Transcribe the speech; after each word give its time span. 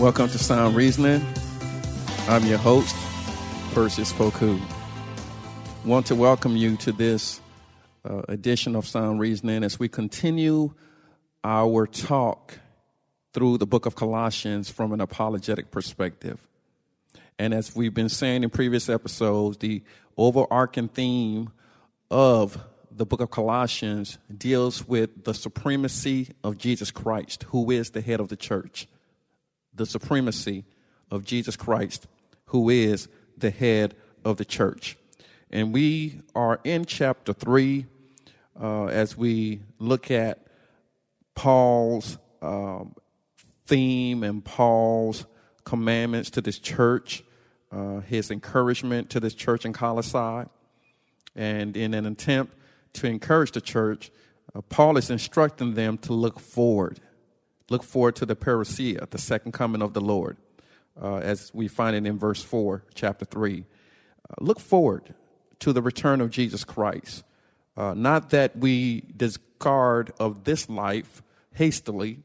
Welcome 0.00 0.28
to 0.30 0.38
Sound 0.38 0.76
Reasoning. 0.76 1.22
I'm 2.26 2.46
your 2.46 2.56
host, 2.56 2.96
Perseus 3.74 4.14
Poku. 4.14 4.58
Want 5.84 6.06
to 6.06 6.14
welcome 6.14 6.56
you 6.56 6.78
to 6.78 6.92
this 6.92 7.42
uh, 8.08 8.22
edition 8.26 8.76
of 8.76 8.88
Sound 8.88 9.20
Reasoning 9.20 9.62
as 9.62 9.78
we 9.78 9.90
continue 9.90 10.72
our 11.44 11.86
talk 11.86 12.60
through 13.34 13.58
the 13.58 13.66
book 13.66 13.84
of 13.84 13.94
Colossians 13.94 14.70
from 14.70 14.94
an 14.94 15.02
apologetic 15.02 15.70
perspective. 15.70 16.48
And 17.38 17.52
as 17.52 17.76
we've 17.76 17.92
been 17.92 18.08
saying 18.08 18.42
in 18.42 18.48
previous 18.48 18.88
episodes, 18.88 19.58
the 19.58 19.82
overarching 20.16 20.88
theme 20.88 21.50
of 22.10 22.58
the 22.90 23.04
book 23.04 23.20
of 23.20 23.30
Colossians 23.30 24.16
deals 24.34 24.88
with 24.88 25.24
the 25.24 25.34
supremacy 25.34 26.30
of 26.42 26.56
Jesus 26.56 26.90
Christ, 26.90 27.42
who 27.50 27.70
is 27.70 27.90
the 27.90 28.00
head 28.00 28.20
of 28.20 28.28
the 28.28 28.36
church 28.36 28.88
the 29.80 29.86
supremacy 29.86 30.62
of 31.10 31.24
Jesus 31.24 31.56
Christ, 31.56 32.06
who 32.46 32.68
is 32.68 33.08
the 33.38 33.50
head 33.50 33.96
of 34.26 34.36
the 34.36 34.44
church. 34.44 34.98
And 35.50 35.72
we 35.72 36.20
are 36.34 36.60
in 36.64 36.84
chapter 36.84 37.32
3 37.32 37.86
uh, 38.60 38.84
as 38.86 39.16
we 39.16 39.62
look 39.78 40.10
at 40.10 40.46
Paul's 41.34 42.18
um, 42.42 42.94
theme 43.66 44.22
and 44.22 44.44
Paul's 44.44 45.24
commandments 45.64 46.28
to 46.30 46.42
this 46.42 46.58
church, 46.58 47.24
uh, 47.72 48.00
his 48.00 48.30
encouragement 48.30 49.08
to 49.10 49.18
this 49.18 49.32
church 49.32 49.64
in 49.64 49.72
Colossae. 49.72 50.46
And 51.34 51.74
in 51.74 51.94
an 51.94 52.04
attempt 52.04 52.54
to 52.94 53.06
encourage 53.06 53.52
the 53.52 53.62
church, 53.62 54.10
uh, 54.54 54.60
Paul 54.60 54.98
is 54.98 55.08
instructing 55.08 55.72
them 55.72 55.96
to 55.98 56.12
look 56.12 56.38
forward 56.38 57.00
Look 57.70 57.84
forward 57.84 58.16
to 58.16 58.26
the 58.26 58.34
parousia, 58.34 59.08
the 59.08 59.18
second 59.18 59.52
coming 59.52 59.80
of 59.80 59.94
the 59.94 60.00
Lord, 60.00 60.36
uh, 61.00 61.18
as 61.18 61.52
we 61.54 61.68
find 61.68 61.94
it 61.94 62.04
in 62.04 62.18
verse 62.18 62.42
4, 62.42 62.84
chapter 62.94 63.24
3. 63.24 63.64
Uh, 64.28 64.34
look 64.40 64.58
forward 64.58 65.14
to 65.60 65.72
the 65.72 65.80
return 65.80 66.20
of 66.20 66.30
Jesus 66.30 66.64
Christ. 66.64 67.22
Uh, 67.76 67.94
not 67.94 68.30
that 68.30 68.56
we 68.56 69.04
discard 69.16 70.12
of 70.18 70.42
this 70.42 70.68
life 70.68 71.22
hastily. 71.54 72.18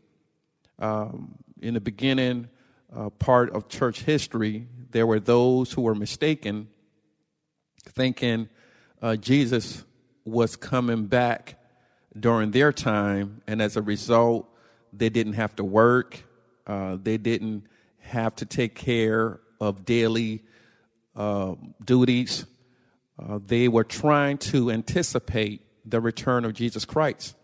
Um, 0.80 1.36
in 1.62 1.76
the 1.76 1.80
beginning 1.80 2.50
uh, 2.94 3.12
part 3.12 3.52
of 3.52 3.70
church 3.70 4.02
history, 4.02 4.68
there 4.90 5.06
were 5.06 5.20
those 5.20 5.72
who 5.74 5.84
were 5.84 5.96
mistaken, 5.96 6.70
thinking 7.84 8.50
uh, 9.00 9.16
Jesus 9.16 9.84
was 10.26 10.56
coming 10.56 11.06
back 11.06 11.60
during 12.20 12.50
their 12.50 12.74
time, 12.74 13.42
and 13.46 13.62
as 13.62 13.78
a 13.78 13.82
result, 13.84 14.50
they 14.98 15.10
didn't 15.10 15.34
have 15.34 15.56
to 15.58 15.64
work. 15.64 16.24
Uh, 16.66 16.98
they 17.02 17.18
didn't 17.18 17.68
have 18.00 18.36
to 18.38 18.46
take 18.46 18.76
care 18.76 19.40
of 19.60 19.86
daily 19.86 20.44
uh, 21.16 21.56
duties. 21.84 22.46
Uh, 23.18 23.40
they 23.46 23.68
were 23.68 23.84
trying 23.84 24.38
to 24.38 24.72
anticipate 24.72 25.62
the 25.86 26.02
return 26.02 26.46
of 26.46 26.54
Jesus 26.54 26.86
Christ. 26.86 27.36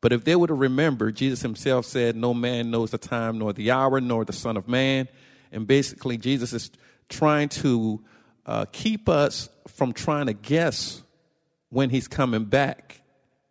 But 0.00 0.12
if 0.12 0.24
they 0.24 0.36
would 0.36 0.50
have 0.50 0.58
remembered, 0.58 1.16
Jesus 1.16 1.42
himself 1.42 1.86
said, 1.86 2.16
No 2.16 2.34
man 2.34 2.70
knows 2.70 2.90
the 2.90 2.98
time 2.98 3.38
nor 3.38 3.52
the 3.52 3.70
hour 3.70 4.00
nor 4.00 4.24
the 4.24 4.32
Son 4.32 4.56
of 4.56 4.68
Man. 4.68 5.08
And 5.52 5.66
basically, 5.66 6.18
Jesus 6.18 6.52
is 6.52 6.70
trying 7.08 7.48
to 7.50 8.04
uh, 8.44 8.66
keep 8.72 9.08
us 9.08 9.48
from 9.68 9.92
trying 9.92 10.26
to 10.26 10.32
guess 10.32 11.02
when 11.70 11.90
he's 11.90 12.08
coming 12.08 12.44
back. 12.44 13.00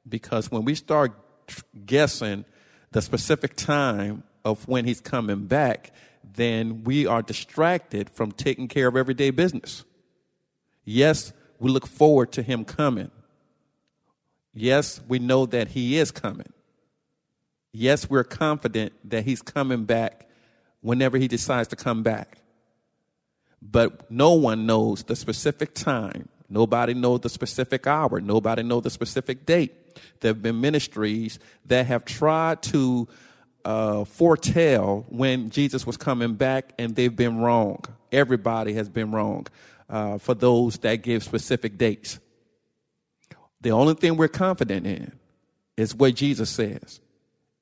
Because 0.07 0.51
when 0.51 0.65
we 0.65 0.75
start 0.75 1.13
guessing, 1.85 2.45
the 2.95 3.01
specific 3.01 3.57
time 3.57 4.23
of 4.45 4.65
when 4.69 4.85
he's 4.85 5.01
coming 5.01 5.47
back, 5.47 5.91
then 6.23 6.85
we 6.85 7.05
are 7.05 7.21
distracted 7.21 8.09
from 8.09 8.31
taking 8.31 8.69
care 8.69 8.87
of 8.87 8.95
everyday 8.95 9.31
business. 9.31 9.83
Yes, 10.85 11.33
we 11.59 11.69
look 11.69 11.87
forward 11.87 12.31
to 12.31 12.41
him 12.41 12.63
coming. 12.63 13.11
Yes, 14.53 15.01
we 15.09 15.19
know 15.19 15.45
that 15.45 15.67
he 15.67 15.97
is 15.97 16.09
coming. 16.09 16.53
Yes, 17.73 18.09
we're 18.09 18.23
confident 18.23 18.93
that 19.03 19.25
he's 19.25 19.41
coming 19.41 19.83
back 19.83 20.29
whenever 20.79 21.17
he 21.17 21.27
decides 21.27 21.67
to 21.67 21.75
come 21.75 22.01
back. 22.01 22.37
But 23.61 24.09
no 24.09 24.31
one 24.31 24.65
knows 24.65 25.03
the 25.03 25.17
specific 25.17 25.73
time. 25.73 26.29
Nobody 26.55 26.93
knows 26.93 27.19
the 27.19 27.27
specific 27.27 27.85
hour. 27.85 28.21
Nobody 28.21 28.63
knows 28.63 28.83
the 28.83 28.89
specific 28.89 29.45
date. 29.45 29.73
There 30.21 30.29
have 30.29 30.41
been 30.41 30.61
ministries 30.61 31.37
that 31.65 31.85
have 31.87 32.05
tried 32.05 32.63
to 32.63 33.09
uh, 33.65 34.05
foretell 34.05 35.05
when 35.09 35.49
Jesus 35.49 35.85
was 35.85 35.97
coming 35.97 36.35
back, 36.35 36.71
and 36.79 36.95
they've 36.95 37.13
been 37.13 37.39
wrong. 37.39 37.83
Everybody 38.09 38.71
has 38.71 38.87
been 38.87 39.11
wrong 39.11 39.47
uh, 39.89 40.17
for 40.17 40.33
those 40.33 40.77
that 40.77 41.01
give 41.01 41.25
specific 41.25 41.77
dates. 41.77 42.19
The 43.59 43.71
only 43.71 43.95
thing 43.95 44.15
we're 44.15 44.29
confident 44.29 44.87
in 44.87 45.11
is 45.75 45.93
what 45.93 46.15
Jesus 46.15 46.49
says. 46.49 47.01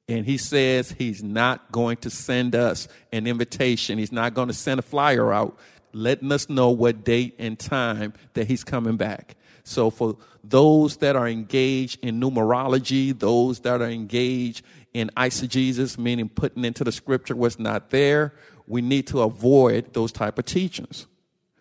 And 0.08 0.24
he 0.24 0.38
says 0.38 0.92
he's 0.92 1.24
not 1.24 1.72
going 1.72 1.98
to 1.98 2.12
send 2.12 2.54
us 2.54 2.88
an 3.12 3.26
invitation. 3.26 3.98
He's 3.98 4.12
not 4.12 4.36
going 4.36 4.50
to 4.50 4.54
send 4.54 4.78
a 4.78 4.84
flyer 4.84 5.34
out 5.34 5.58
letting 5.94 6.32
us 6.32 6.50
know 6.50 6.70
what 6.70 7.04
date 7.04 7.36
and 7.40 7.58
time 7.58 8.14
that 8.34 8.48
he's 8.48 8.64
coming 8.64 8.98
back. 8.98 9.36
So 9.64 9.90
for 9.90 10.18
those 10.44 10.98
that 10.98 11.16
are 11.16 11.28
engaged 11.28 12.04
in 12.04 12.20
numerology, 12.20 13.18
those 13.18 13.62
that 13.62 13.82
are 13.82 13.90
engaged 13.90 14.66
in 14.94 15.10
eisegesis, 15.16 15.98
meaning 15.98 16.30
putting 16.30 16.66
into 16.66 16.84
the 16.84 16.92
scripture 16.92 17.36
what's 17.36 17.60
not 17.60 17.90
there, 17.90 18.34
we 18.68 18.82
need 18.82 19.08
to 19.08 19.22
avoid 19.22 19.94
those 19.94 20.12
type 20.12 20.38
of 20.38 20.46
teachings. 20.46 21.08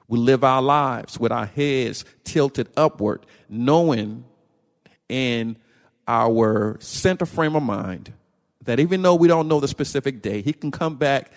We 0.08 0.18
live 0.18 0.44
our 0.44 0.60
lives 0.60 1.18
with 1.18 1.32
our 1.32 1.46
heads 1.46 2.04
tilted 2.24 2.68
upward, 2.76 3.24
knowing 3.48 4.24
in 5.08 5.56
our 6.06 6.76
center 6.80 7.26
frame 7.26 7.56
of 7.56 7.62
mind 7.62 8.12
that 8.64 8.78
even 8.80 9.02
though 9.02 9.14
we 9.14 9.28
don't 9.28 9.48
know 9.48 9.60
the 9.60 9.68
specific 9.68 10.22
day, 10.22 10.42
he 10.42 10.52
can 10.52 10.70
come 10.70 10.96
back 10.96 11.30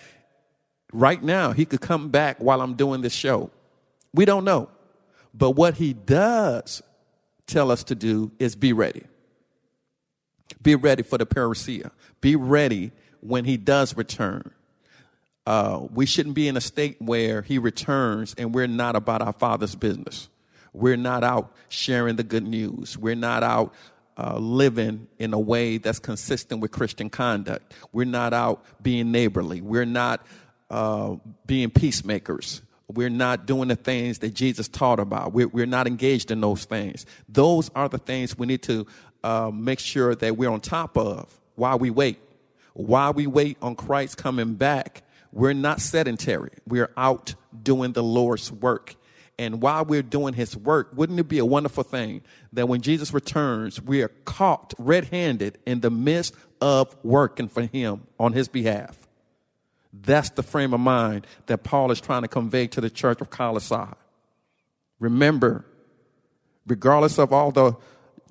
right 0.96 1.22
now. 1.22 1.52
He 1.52 1.64
could 1.64 1.80
come 1.80 2.08
back 2.08 2.38
while 2.38 2.60
I'm 2.60 2.74
doing 2.74 3.02
this 3.02 3.12
show. 3.12 3.50
We 4.12 4.24
don't 4.24 4.44
know. 4.44 4.70
But 5.34 5.50
what 5.50 5.74
he 5.74 5.92
does 5.92 6.82
tell 7.46 7.70
us 7.70 7.84
to 7.84 7.94
do 7.94 8.32
is 8.38 8.56
be 8.56 8.72
ready. 8.72 9.04
Be 10.62 10.74
ready 10.74 11.02
for 11.02 11.18
the 11.18 11.26
parousia. 11.26 11.90
Be 12.20 12.34
ready 12.34 12.92
when 13.20 13.44
he 13.44 13.56
does 13.56 13.96
return. 13.96 14.50
Uh, 15.46 15.86
we 15.92 16.06
shouldn't 16.06 16.34
be 16.34 16.48
in 16.48 16.56
a 16.56 16.60
state 16.60 17.00
where 17.00 17.42
he 17.42 17.58
returns 17.58 18.34
and 18.36 18.54
we're 18.54 18.66
not 18.66 18.96
about 18.96 19.22
our 19.22 19.32
father's 19.32 19.74
business. 19.74 20.28
We're 20.72 20.96
not 20.96 21.22
out 21.22 21.54
sharing 21.68 22.16
the 22.16 22.24
good 22.24 22.46
news. 22.46 22.98
We're 22.98 23.14
not 23.14 23.42
out 23.42 23.72
uh, 24.18 24.38
living 24.38 25.06
in 25.18 25.34
a 25.34 25.38
way 25.38 25.78
that's 25.78 25.98
consistent 25.98 26.60
with 26.60 26.70
Christian 26.70 27.10
conduct. 27.10 27.74
We're 27.92 28.04
not 28.04 28.32
out 28.32 28.64
being 28.82 29.12
neighborly. 29.12 29.60
We're 29.60 29.84
not 29.84 30.26
uh, 30.70 31.16
being 31.46 31.70
peacemakers. 31.70 32.62
We're 32.88 33.10
not 33.10 33.46
doing 33.46 33.68
the 33.68 33.76
things 33.76 34.20
that 34.20 34.34
Jesus 34.34 34.68
taught 34.68 35.00
about. 35.00 35.32
We're, 35.32 35.48
we're 35.48 35.66
not 35.66 35.86
engaged 35.86 36.30
in 36.30 36.40
those 36.40 36.64
things. 36.64 37.04
Those 37.28 37.70
are 37.74 37.88
the 37.88 37.98
things 37.98 38.38
we 38.38 38.46
need 38.46 38.62
to 38.64 38.86
uh, 39.24 39.50
make 39.52 39.80
sure 39.80 40.14
that 40.14 40.36
we're 40.36 40.50
on 40.50 40.60
top 40.60 40.96
of 40.96 41.32
while 41.56 41.78
we 41.78 41.90
wait. 41.90 42.18
While 42.74 43.12
we 43.12 43.26
wait 43.26 43.56
on 43.60 43.74
Christ 43.74 44.18
coming 44.18 44.54
back, 44.54 45.02
we're 45.32 45.54
not 45.54 45.80
sedentary. 45.80 46.52
We're 46.66 46.90
out 46.96 47.34
doing 47.62 47.92
the 47.92 48.02
Lord's 48.02 48.52
work. 48.52 48.94
And 49.38 49.60
while 49.60 49.84
we're 49.84 50.02
doing 50.02 50.34
his 50.34 50.56
work, 50.56 50.90
wouldn't 50.94 51.18
it 51.18 51.28
be 51.28 51.38
a 51.38 51.44
wonderful 51.44 51.82
thing 51.82 52.22
that 52.52 52.68
when 52.68 52.80
Jesus 52.80 53.12
returns, 53.12 53.82
we 53.82 54.02
are 54.02 54.08
caught 54.24 54.72
red 54.78 55.06
handed 55.06 55.58
in 55.66 55.80
the 55.80 55.90
midst 55.90 56.34
of 56.60 56.96
working 57.02 57.48
for 57.48 57.62
him 57.62 58.06
on 58.18 58.32
his 58.32 58.48
behalf? 58.48 59.05
That's 60.02 60.30
the 60.30 60.42
frame 60.42 60.74
of 60.74 60.80
mind 60.80 61.26
that 61.46 61.64
Paul 61.64 61.90
is 61.90 62.00
trying 62.00 62.22
to 62.22 62.28
convey 62.28 62.66
to 62.68 62.80
the 62.80 62.90
church 62.90 63.20
of 63.20 63.30
Colossae. 63.30 63.92
Remember, 64.98 65.64
regardless 66.66 67.18
of 67.18 67.32
all 67.32 67.50
the 67.50 67.74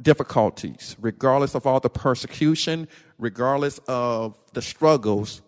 difficulties, 0.01 0.95
regardless 0.99 1.55
of 1.55 1.65
all 1.65 1.79
the 1.79 1.89
persecution, 1.89 2.87
regardless 3.17 3.79
of 3.87 4.35
the 4.53 4.61
struggles, 4.61 5.41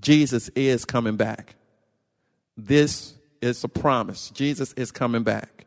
Jesus 0.00 0.48
is 0.50 0.84
coming 0.84 1.16
back. 1.16 1.56
This 2.56 3.14
is 3.40 3.62
a 3.64 3.68
promise. 3.68 4.30
Jesus 4.30 4.72
is 4.74 4.90
coming 4.90 5.22
back. 5.22 5.66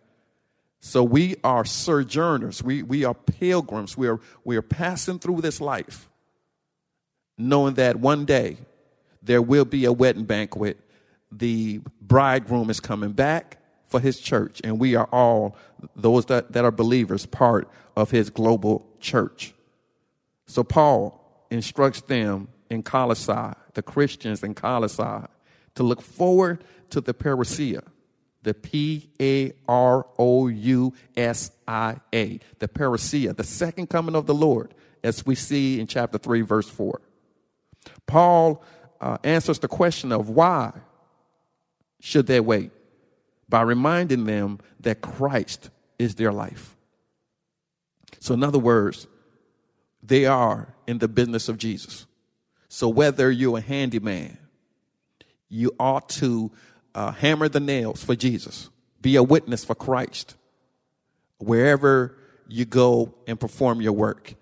So 0.79 1.03
we 1.03 1.35
are 1.43 1.65
sojourners. 1.65 2.63
We, 2.63 2.83
we 2.83 3.03
are 3.05 3.15
pilgrims. 3.15 3.97
We 3.97 4.07
are, 4.07 4.19
we 4.43 4.55
are 4.55 4.61
passing 4.61 5.19
through 5.19 5.41
this 5.41 5.59
life 5.59 6.09
knowing 7.37 7.73
that 7.75 7.97
one 7.97 8.25
day 8.25 8.57
there 9.25 9.41
will 9.41 9.65
be 9.65 9.85
a 9.85 9.91
wedding 9.91 10.25
banquet. 10.25 10.79
The 11.31 11.81
bridegroom 12.01 12.69
is 12.69 12.79
coming 12.79 13.11
back 13.11 13.57
for 13.87 13.99
his 13.99 14.19
church, 14.19 14.61
and 14.63 14.79
we 14.79 14.95
are 14.95 15.09
all, 15.11 15.57
those 15.95 16.25
that, 16.27 16.53
that 16.53 16.63
are 16.63 16.71
believers, 16.71 17.25
part 17.25 17.69
of 17.95 18.11
his 18.11 18.29
global 18.29 18.87
church. 18.99 19.53
So 20.45 20.63
Paul 20.63 21.45
instructs 21.49 22.01
them 22.01 22.47
in 22.69 22.83
Colossae, 22.83 23.53
the 23.73 23.81
Christians 23.81 24.43
in 24.43 24.53
Colossae, 24.53 25.27
to 25.75 25.83
look 25.83 26.01
forward 26.01 26.63
to 26.91 27.01
the 27.01 27.13
parousia, 27.13 27.83
the 28.43 28.53
P 28.53 29.09
A 29.19 29.53
R 29.67 30.05
O 30.19 30.47
U 30.47 30.93
S 31.17 31.51
I 31.67 31.97
A, 32.13 32.39
the 32.59 32.67
parousia, 32.67 33.35
the 33.35 33.43
second 33.43 33.89
coming 33.89 34.15
of 34.15 34.27
the 34.27 34.35
Lord, 34.35 34.73
as 35.03 35.25
we 35.25 35.35
see 35.35 35.79
in 35.79 35.87
chapter 35.87 36.17
3, 36.17 36.41
verse 36.41 36.69
4. 36.69 37.01
Paul 38.07 38.63
uh, 39.05 39.19
answers 39.23 39.59
the 39.59 39.67
question 39.67 40.11
of 40.11 40.29
why 40.29 40.73
should 41.99 42.25
they 42.25 42.39
wait 42.39 42.71
by 43.47 43.61
reminding 43.61 44.25
them 44.25 44.57
that 44.79 45.01
Christ 45.01 45.69
is 45.99 46.15
their 46.15 46.31
life. 46.31 46.75
So, 48.19 48.33
in 48.33 48.43
other 48.43 48.57
words, 48.57 49.05
they 50.01 50.25
are 50.25 50.73
in 50.87 50.97
the 50.97 51.07
business 51.07 51.49
of 51.49 51.59
Jesus. 51.59 52.07
So, 52.67 52.89
whether 52.89 53.29
you're 53.29 53.59
a 53.59 53.61
handyman, 53.61 54.39
you 55.49 55.75
ought 55.79 56.09
to 56.09 56.51
uh, 56.95 57.11
hammer 57.11 57.47
the 57.47 57.59
nails 57.59 58.03
for 58.03 58.15
Jesus, 58.15 58.71
be 59.01 59.17
a 59.17 59.23
witness 59.23 59.63
for 59.63 59.75
Christ. 59.75 60.35
Wherever 61.37 62.17
you 62.47 62.65
go 62.65 63.13
and 63.27 63.39
perform 63.39 63.81
your 63.81 63.93
work, 63.93 64.33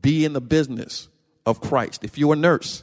be 0.00 0.24
in 0.24 0.32
the 0.32 0.40
business 0.40 1.08
of 1.44 1.60
Christ. 1.60 2.02
If 2.02 2.16
you're 2.16 2.32
a 2.32 2.36
nurse, 2.36 2.82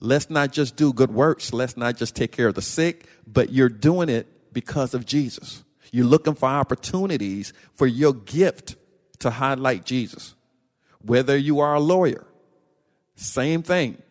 let's 0.00 0.30
not 0.30 0.52
just 0.52 0.76
do 0.76 0.92
good 0.92 1.10
works, 1.10 1.52
let's 1.52 1.76
not 1.76 1.96
just 1.96 2.14
take 2.14 2.32
care 2.32 2.48
of 2.48 2.54
the 2.54 2.62
sick, 2.62 3.06
but 3.26 3.50
you're 3.52 3.68
doing 3.68 4.08
it 4.08 4.26
because 4.52 4.94
of 4.94 5.04
Jesus. 5.04 5.64
You're 5.92 6.06
looking 6.06 6.34
for 6.34 6.48
opportunities 6.48 7.52
for 7.72 7.86
your 7.86 8.12
gift 8.12 8.76
to 9.20 9.30
highlight 9.30 9.84
Jesus. 9.84 10.34
Whether 11.00 11.36
you 11.36 11.60
are 11.60 11.74
a 11.74 11.80
lawyer, 11.80 12.26
same 13.14 13.62
thing. 13.62 14.02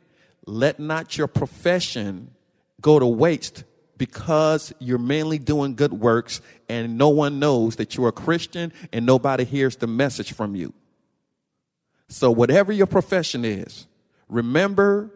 Let 0.45 0.79
not 0.79 1.17
your 1.17 1.27
profession 1.27 2.31
go 2.81 2.99
to 2.99 3.05
waste 3.05 3.63
because 3.97 4.73
you're 4.79 4.97
mainly 4.97 5.39
doing 5.39 5.75
good 5.75 5.93
works 5.93 6.41
and 6.69 6.97
no 6.97 7.09
one 7.09 7.39
knows 7.39 7.77
that 7.77 7.95
you're 7.95 8.09
a 8.09 8.13
Christian 8.13 8.73
and 8.91 9.05
nobody 9.05 9.43
hears 9.43 9.77
the 9.77 9.87
message 9.87 10.33
from 10.33 10.55
you. 10.55 10.73
So, 12.07 12.29
whatever 12.29 12.71
your 12.71 12.87
profession 12.87 13.43
is, 13.45 13.87
remember 14.29 15.11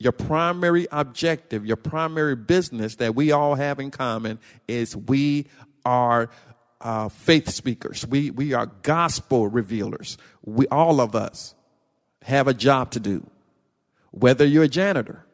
your 0.00 0.12
primary 0.12 0.88
objective, 0.90 1.66
your 1.66 1.76
primary 1.76 2.34
business 2.34 2.96
that 2.96 3.14
we 3.14 3.32
all 3.32 3.54
have 3.54 3.78
in 3.78 3.90
common 3.90 4.40
is 4.66 4.96
we 4.96 5.46
are 5.84 6.30
uh, 6.80 7.10
faith 7.10 7.50
speakers. 7.50 8.06
We, 8.06 8.30
we 8.30 8.54
are 8.54 8.66
gospel 8.82 9.46
revealers. 9.46 10.16
We, 10.42 10.66
all 10.68 11.02
of 11.02 11.14
us 11.14 11.54
have 12.22 12.48
a 12.48 12.54
job 12.54 12.92
to 12.92 13.00
do. 13.00 13.28
Whether 14.10 14.46
you're 14.46 14.64
a 14.64 14.68
janitor, 14.68 15.26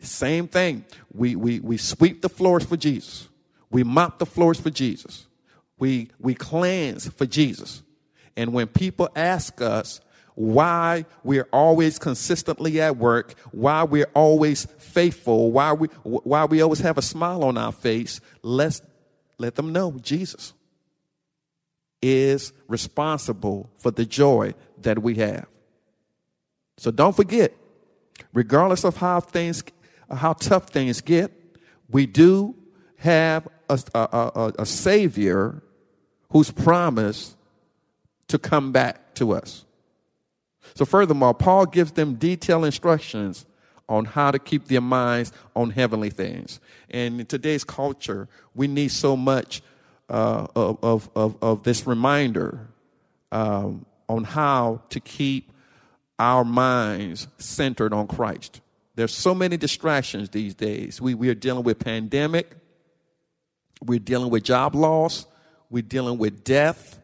same 0.00 0.48
thing. 0.48 0.84
We, 1.14 1.36
we, 1.36 1.60
we 1.60 1.76
sweep 1.76 2.22
the 2.22 2.28
floors 2.28 2.64
for 2.64 2.76
Jesus. 2.76 3.28
We 3.70 3.84
mop 3.84 4.18
the 4.18 4.26
floors 4.26 4.58
for 4.58 4.70
Jesus. 4.70 5.28
We, 5.78 6.08
we 6.18 6.34
cleanse 6.34 7.06
for 7.08 7.26
Jesus. 7.26 7.82
And 8.36 8.52
when 8.52 8.66
people 8.66 9.08
ask 9.14 9.60
us, 9.60 10.00
why 10.34 11.04
we're 11.22 11.48
always 11.52 11.98
consistently 11.98 12.80
at 12.80 12.96
work, 12.96 13.34
why 13.52 13.82
we're 13.82 14.10
always 14.14 14.66
faithful, 14.78 15.52
why 15.52 15.72
we, 15.72 15.88
why 16.04 16.44
we 16.44 16.62
always 16.62 16.80
have 16.80 16.98
a 16.98 17.02
smile 17.02 17.44
on 17.44 17.58
our 17.58 17.72
face, 17.72 18.20
let's 18.42 18.82
let 19.38 19.54
them 19.56 19.72
know 19.72 19.92
Jesus 20.00 20.52
is 22.02 22.52
responsible 22.68 23.70
for 23.78 23.90
the 23.90 24.06
joy 24.06 24.54
that 24.78 25.02
we 25.02 25.16
have. 25.16 25.46
So 26.78 26.90
don't 26.90 27.14
forget, 27.14 27.54
regardless 28.32 28.84
of 28.84 28.96
how 28.96 29.20
things, 29.20 29.62
how 30.10 30.32
tough 30.32 30.70
things 30.70 31.00
get, 31.00 31.30
we 31.90 32.06
do 32.06 32.54
have 32.96 33.46
a, 33.68 33.78
a, 33.94 33.98
a, 33.98 34.52
a 34.60 34.66
Savior 34.66 35.62
who's 36.30 36.50
promised 36.50 37.36
to 38.28 38.38
come 38.38 38.72
back 38.72 39.14
to 39.14 39.32
us. 39.32 39.64
So, 40.74 40.84
furthermore, 40.84 41.34
Paul 41.34 41.66
gives 41.66 41.92
them 41.92 42.14
detailed 42.14 42.64
instructions 42.64 43.46
on 43.88 44.04
how 44.04 44.30
to 44.30 44.38
keep 44.38 44.68
their 44.68 44.80
minds 44.80 45.32
on 45.56 45.70
heavenly 45.70 46.10
things. 46.10 46.60
And 46.90 47.20
in 47.20 47.26
today's 47.26 47.64
culture, 47.64 48.28
we 48.54 48.68
need 48.68 48.92
so 48.92 49.16
much 49.16 49.62
uh, 50.08 50.46
of, 50.54 51.08
of, 51.14 51.36
of, 51.42 51.62
this 51.64 51.86
reminder 51.86 52.68
um, 53.32 53.84
on 54.08 54.24
how 54.24 54.82
to 54.90 55.00
keep 55.00 55.52
our 56.18 56.44
minds 56.44 57.28
centered 57.38 57.92
on 57.92 58.06
Christ. 58.06 58.60
There's 58.94 59.14
so 59.14 59.34
many 59.34 59.56
distractions 59.56 60.30
these 60.30 60.54
days. 60.54 61.00
We, 61.00 61.14
we 61.14 61.28
are 61.28 61.34
dealing 61.34 61.64
with 61.64 61.78
pandemic. 61.78 62.56
We're 63.82 63.98
dealing 63.98 64.30
with 64.30 64.44
job 64.44 64.74
loss. 64.74 65.26
We're 65.70 65.82
dealing 65.82 66.18
with 66.18 66.44
death. 66.44 67.00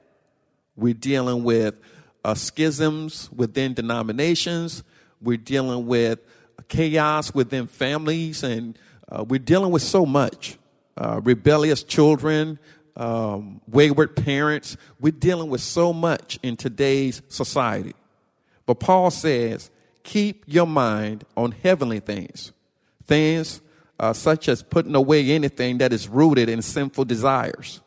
We're 0.77 0.95
dealing 0.95 1.45
with 1.45 1.81
uh, 2.27 2.35
schisms 2.35 3.31
within 3.31 3.73
denominations. 3.73 4.83
We're 5.23 5.37
dealing 5.37 5.87
with 5.87 6.19
chaos 6.67 7.33
within 7.33 7.69
families, 7.69 8.43
and 8.43 8.77
uh, 9.09 9.23
we're 9.23 9.39
dealing 9.39 9.71
with 9.71 9.83
so 9.83 10.05
much. 10.05 10.59
Uh, 10.97 11.21
rebellious 11.23 11.85
children, 11.85 12.59
um, 12.97 13.61
wayward 13.69 14.17
parents. 14.17 14.77
We're 14.99 15.13
dealing 15.13 15.51
with 15.51 15.61
so 15.61 15.93
much 15.93 16.41
in 16.43 16.57
today's 16.57 17.23
society. 17.29 17.95
But 18.67 18.81
Paul 18.81 19.13
says, 19.13 19.71
keep 20.03 20.43
your 20.49 20.67
mind 20.67 21.23
on 21.37 21.53
heavenly 21.53 22.01
things, 22.01 22.51
things 23.05 23.61
uh, 24.01 24.13
such 24.13 24.49
as 24.49 24.65
putting 24.65 24.97
away 24.97 25.31
anything 25.31 25.79
that 25.79 25.93
is 25.93 26.09
rooted 26.09 26.49
in 26.49 26.61
sinful 26.61 27.05
desires. 27.05 27.81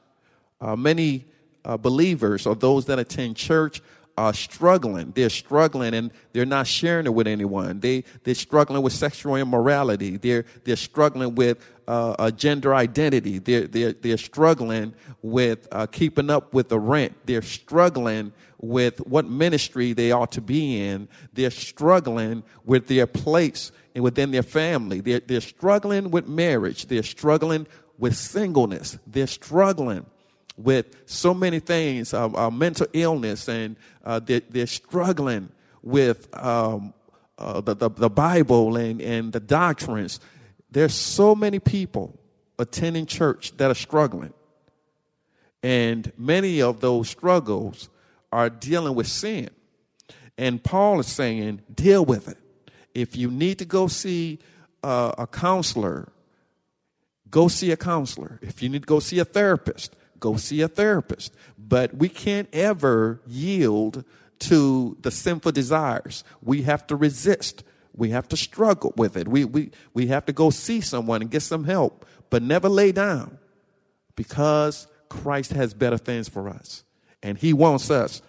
Uh, 0.62 0.78
many 0.78 1.26
uh, 1.66 1.76
believers 1.76 2.48
or 2.48 2.56
those 2.56 2.86
that 2.86 3.00
attend 3.00 3.36
church 3.36 3.82
are 4.20 4.34
struggling. 4.34 5.12
They're 5.16 5.30
struggling 5.30 5.94
and 5.94 6.12
they're 6.34 6.46
not 6.46 6.68
sharing 6.68 7.06
it 7.06 7.14
with 7.14 7.26
anyone. 7.26 7.80
They, 7.80 8.04
they're 8.24 8.36
struggling 8.36 8.84
with 8.84 8.92
sexual 8.92 9.38
immorality. 9.38 10.18
They're, 10.18 10.44
they're 10.66 10.76
struggling 10.76 11.36
with 11.36 11.66
uh, 11.88 12.30
gender 12.32 12.76
identity. 12.76 13.40
They're, 13.40 13.66
they're, 13.66 13.94
they're 13.94 14.18
struggling 14.18 14.94
with 15.22 15.70
uh, 15.72 15.86
keeping 15.86 16.30
up 16.30 16.54
with 16.54 16.68
the 16.68 16.78
rent. 16.78 17.16
They're 17.26 17.42
struggling 17.42 18.34
with 18.60 18.98
what 19.08 19.26
ministry 19.26 19.94
they 19.94 20.12
ought 20.12 20.34
to 20.34 20.42
be 20.42 20.86
in. 20.86 21.08
They're 21.32 21.50
struggling 21.50 22.44
with 22.66 22.88
their 22.88 23.08
place 23.08 23.72
within 23.96 24.32
their 24.32 24.44
family. 24.44 25.00
They're, 25.00 25.22
they're 25.22 25.40
struggling 25.40 26.12
with 26.12 26.28
marriage. 26.28 26.88
They're 26.88 27.04
struggling 27.04 27.68
with 27.98 28.18
singleness. 28.18 29.00
They're 29.08 29.28
struggling 29.28 30.06
with 30.60 31.04
so 31.06 31.34
many 31.34 31.60
things, 31.60 32.14
uh, 32.14 32.28
uh, 32.36 32.50
mental 32.52 32.88
illness, 32.94 33.48
and 33.48 33.78
uh, 34.04 34.20
they're, 34.20 34.42
they're, 34.50 34.68
struggling 34.68 35.50
with 35.82 36.28
um, 36.36 36.94
uh, 37.38 37.62
the, 37.62 37.74
the, 37.74 37.90
the, 37.90 38.10
Bible 38.10 38.76
and, 38.76 39.02
and 39.02 39.32
the 39.32 39.40
doctrines. 39.40 40.20
There's 40.70 40.94
so 40.94 41.34
many 41.34 41.60
people 41.60 42.20
attending 42.58 43.06
church 43.06 43.56
that 43.58 43.72
are 43.72 43.76
struggling. 43.76 44.34
And 45.64 46.12
many 46.18 46.62
of 46.62 46.82
those 46.82 47.10
struggles 47.10 47.90
are 48.32 48.50
dealing 48.50 48.96
with 48.96 49.08
sin. 49.08 49.50
And 50.38 50.62
Paul 50.64 51.00
is 51.00 51.08
saying, 51.08 51.62
deal 51.74 52.04
with 52.04 52.28
it. 52.28 52.38
If 52.94 53.16
you 53.16 53.32
need 53.32 53.60
to 53.60 53.66
go 53.66 53.88
see 53.88 54.40
uh, 54.84 55.14
a 55.18 55.28
counselor, 55.28 56.12
go 57.30 57.48
see 57.48 57.72
a 57.72 57.78
counselor. 57.78 58.40
If 58.42 58.62
you 58.62 58.70
need 58.70 58.84
to 58.84 58.88
go 58.88 59.00
see 59.00 59.20
a 59.20 59.26
therapist, 59.26 59.96
go 60.20 60.36
see 60.38 60.62
a 60.62 60.68
therapist. 60.68 61.36
But 61.58 61.96
we 61.96 62.10
can't 62.10 62.50
ever 62.54 63.22
yield 63.28 64.04
to 64.40 64.98
the 65.02 65.12
sinful 65.12 65.52
desires. 65.52 66.24
We 66.42 66.64
have 66.64 66.88
to 66.88 66.96
resist. 66.96 67.64
We 67.96 68.12
have 68.12 68.28
to 68.30 68.38
struggle 68.38 68.94
with 68.96 69.18
it. 69.18 69.28
We, 69.28 69.46
we, 69.46 69.72
we 69.94 70.08
have 70.08 70.26
to 70.28 70.34
go 70.34 70.50
see 70.50 70.82
someone 70.82 71.22
and 71.22 71.30
get 71.30 71.42
some 71.42 71.66
help, 71.66 72.06
but 72.30 72.42
never 72.42 72.70
lay 72.70 72.92
down 72.92 73.38
because 74.16 74.88
Christ 75.10 75.52
has 75.52 75.74
better 75.74 75.98
things 75.98 76.30
for 76.30 76.50
us. 76.50 76.84
And 77.22 77.38
He 77.38 77.52
wants 77.52 77.92
us 77.92 78.22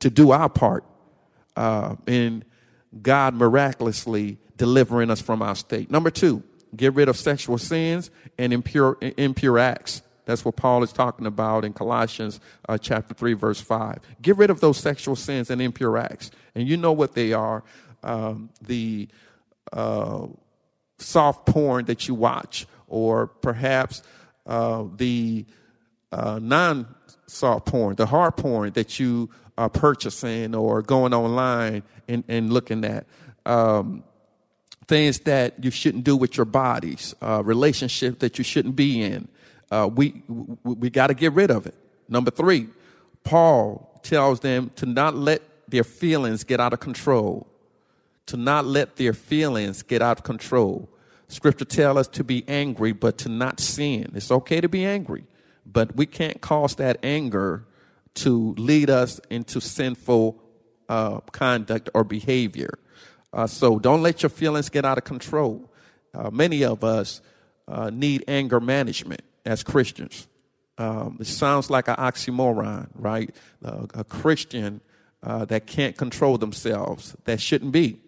to 0.00 0.10
do 0.10 0.32
our 0.32 0.48
part 0.48 0.84
uh, 1.56 1.96
in 2.06 2.44
God 3.00 3.34
miraculously 3.34 4.38
delivering 4.56 5.10
us 5.10 5.20
from 5.20 5.42
our 5.42 5.54
state. 5.54 5.90
Number 5.90 6.10
two, 6.10 6.42
get 6.74 6.94
rid 6.94 7.08
of 7.08 7.16
sexual 7.16 7.58
sins 7.58 8.10
and 8.38 8.52
impure, 8.52 8.98
impure 9.00 9.58
acts. 9.58 10.02
That's 10.24 10.44
what 10.44 10.56
Paul 10.56 10.82
is 10.82 10.92
talking 10.92 11.26
about 11.26 11.64
in 11.64 11.72
Colossians 11.72 12.40
uh, 12.68 12.78
chapter 12.78 13.14
3, 13.14 13.32
verse 13.32 13.60
5. 13.60 13.98
Get 14.20 14.36
rid 14.36 14.50
of 14.50 14.60
those 14.60 14.78
sexual 14.78 15.16
sins 15.16 15.50
and 15.50 15.60
impure 15.60 15.98
acts. 15.98 16.30
And 16.54 16.68
you 16.68 16.76
know 16.76 16.92
what 16.92 17.14
they 17.14 17.32
are 17.32 17.64
um, 18.02 18.50
the 18.60 19.08
uh, 19.72 20.26
soft 20.98 21.46
porn 21.46 21.84
that 21.86 22.08
you 22.08 22.14
watch, 22.14 22.66
or 22.88 23.26
perhaps 23.26 24.02
uh, 24.46 24.84
the 24.96 25.44
uh, 26.10 26.38
non 26.42 26.86
soft 27.26 27.66
porn, 27.66 27.96
the 27.96 28.06
hard 28.06 28.36
porn 28.36 28.72
that 28.72 28.98
you 28.98 29.30
are 29.56 29.68
purchasing 29.68 30.54
or 30.54 30.82
going 30.82 31.14
online 31.14 31.82
and, 32.08 32.24
and 32.28 32.52
looking 32.52 32.84
at. 32.84 33.06
Um, 33.46 34.04
things 34.88 35.20
that 35.20 35.62
you 35.64 35.70
shouldn't 35.70 36.04
do 36.04 36.16
with 36.16 36.36
your 36.36 36.44
bodies, 36.44 37.14
uh, 37.22 37.42
relationships 37.44 38.18
that 38.18 38.36
you 38.36 38.44
shouldn't 38.44 38.76
be 38.76 39.02
in. 39.02 39.28
Uh, 39.72 39.88
we 39.88 40.22
we, 40.28 40.74
we 40.74 40.90
got 40.90 41.06
to 41.06 41.14
get 41.14 41.32
rid 41.32 41.50
of 41.50 41.66
it. 41.66 41.74
Number 42.06 42.30
three, 42.30 42.68
Paul 43.24 43.98
tells 44.02 44.40
them 44.40 44.70
to 44.76 44.84
not 44.84 45.16
let 45.16 45.40
their 45.66 45.82
feelings 45.82 46.44
get 46.44 46.60
out 46.60 46.74
of 46.74 46.80
control. 46.80 47.46
To 48.26 48.36
not 48.36 48.66
let 48.66 48.96
their 48.96 49.14
feelings 49.14 49.82
get 49.82 50.02
out 50.02 50.18
of 50.18 50.24
control. 50.24 50.90
Scripture 51.28 51.64
tells 51.64 51.96
us 51.96 52.08
to 52.08 52.22
be 52.22 52.44
angry, 52.46 52.92
but 52.92 53.16
to 53.18 53.30
not 53.30 53.60
sin. 53.60 54.12
It's 54.14 54.30
okay 54.30 54.60
to 54.60 54.68
be 54.68 54.84
angry, 54.84 55.24
but 55.64 55.96
we 55.96 56.04
can't 56.04 56.42
cause 56.42 56.74
that 56.76 56.98
anger 57.02 57.64
to 58.16 58.54
lead 58.58 58.90
us 58.90 59.20
into 59.30 59.58
sinful 59.58 60.38
uh, 60.90 61.20
conduct 61.32 61.88
or 61.94 62.04
behavior. 62.04 62.78
Uh, 63.32 63.46
so 63.46 63.78
don't 63.78 64.02
let 64.02 64.22
your 64.22 64.28
feelings 64.28 64.68
get 64.68 64.84
out 64.84 64.98
of 64.98 65.04
control. 65.04 65.70
Uh, 66.14 66.28
many 66.30 66.62
of 66.62 66.84
us 66.84 67.22
uh, 67.66 67.88
need 67.88 68.22
anger 68.28 68.60
management 68.60 69.22
as 69.44 69.62
Christians. 69.62 70.26
Um, 70.78 71.18
it 71.20 71.26
sounds 71.26 71.70
like 71.70 71.88
an 71.88 71.96
oxymoron, 71.96 72.88
right? 72.94 73.34
a 73.62 74.04
Christian 74.04 74.80
uh, 75.22 75.44
that 75.44 75.66
can't 75.66 75.96
control 75.96 76.38
themselves, 76.38 77.16
that 77.24 77.40
shouldn't 77.40 77.72
be. 77.72 78.00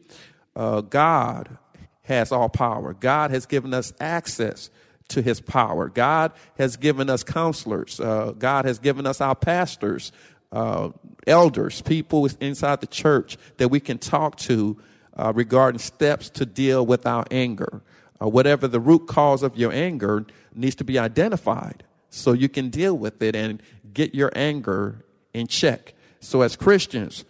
Uh, 0.56 0.80
God 0.80 1.58
has 2.02 2.32
all 2.32 2.48
power. 2.48 2.94
God 2.94 3.30
has 3.30 3.46
given 3.46 3.72
us 3.74 3.92
access 4.00 4.70
to 5.08 5.22
his 5.22 5.40
power. 5.40 5.88
God 5.88 6.32
has 6.58 6.76
given 6.76 7.10
us 7.10 7.22
counselors. 7.22 8.00
Uh, 8.00 8.32
God 8.38 8.64
has 8.64 8.78
given 8.78 9.06
us 9.06 9.20
our 9.20 9.34
pastors, 9.34 10.12
uh, 10.52 10.90
elders, 11.26 11.82
people 11.82 12.28
inside 12.40 12.80
the 12.80 12.86
church 12.86 13.36
that 13.58 13.68
we 13.68 13.80
can 13.80 13.98
talk 13.98 14.36
to 14.36 14.78
uh, 15.16 15.32
regarding 15.34 15.78
steps 15.78 16.30
to 16.30 16.46
deal 16.46 16.84
with 16.84 17.06
our 17.06 17.24
anger. 17.30 17.82
Uh, 18.24 18.28
whatever 18.28 18.66
the 18.66 18.80
root 18.80 19.06
cause 19.06 19.42
of 19.42 19.56
your 19.56 19.72
anger 19.72 20.24
needs 20.54 20.76
to 20.76 20.84
be 20.84 20.98
identified 20.98 21.82
so 22.10 22.32
you 22.32 22.48
can 22.48 22.70
deal 22.70 22.96
with 22.96 23.20
it 23.22 23.36
and 23.36 23.62
get 23.92 24.14
your 24.14 24.30
anger 24.34 25.04
in 25.34 25.46
check. 25.46 25.94
So, 26.20 26.42
as 26.42 26.56
Christians, 26.56 27.24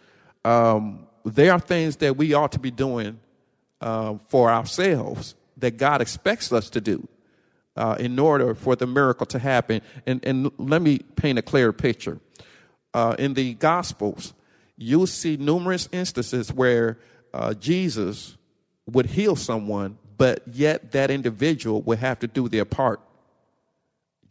um, 0.44 1.06
there 1.24 1.52
are 1.52 1.58
things 1.58 1.96
that 1.96 2.16
we 2.16 2.34
ought 2.34 2.52
to 2.52 2.58
be 2.58 2.70
doing 2.70 3.18
uh, 3.80 4.18
for 4.28 4.50
ourselves 4.50 5.34
that 5.56 5.78
God 5.78 6.00
expects 6.00 6.52
us 6.52 6.70
to 6.70 6.80
do 6.80 7.08
uh, 7.76 7.96
in 7.98 8.18
order 8.18 8.54
for 8.54 8.76
the 8.76 8.86
miracle 8.86 9.26
to 9.26 9.38
happen. 9.38 9.80
And, 10.06 10.24
and 10.24 10.50
let 10.58 10.82
me 10.82 10.98
paint 11.16 11.38
a 11.38 11.42
clear 11.42 11.72
picture. 11.72 12.20
Uh, 12.92 13.16
in 13.18 13.34
the 13.34 13.54
Gospels, 13.54 14.34
you'll 14.76 15.06
see 15.06 15.36
numerous 15.36 15.88
instances 15.92 16.52
where 16.52 16.98
uh, 17.32 17.54
Jesus 17.54 18.36
would 18.86 19.06
heal 19.06 19.34
someone, 19.34 19.98
but 20.16 20.42
yet 20.46 20.92
that 20.92 21.10
individual 21.10 21.82
would 21.82 21.98
have 21.98 22.18
to 22.20 22.26
do 22.26 22.48
their 22.48 22.64
part. 22.64 23.00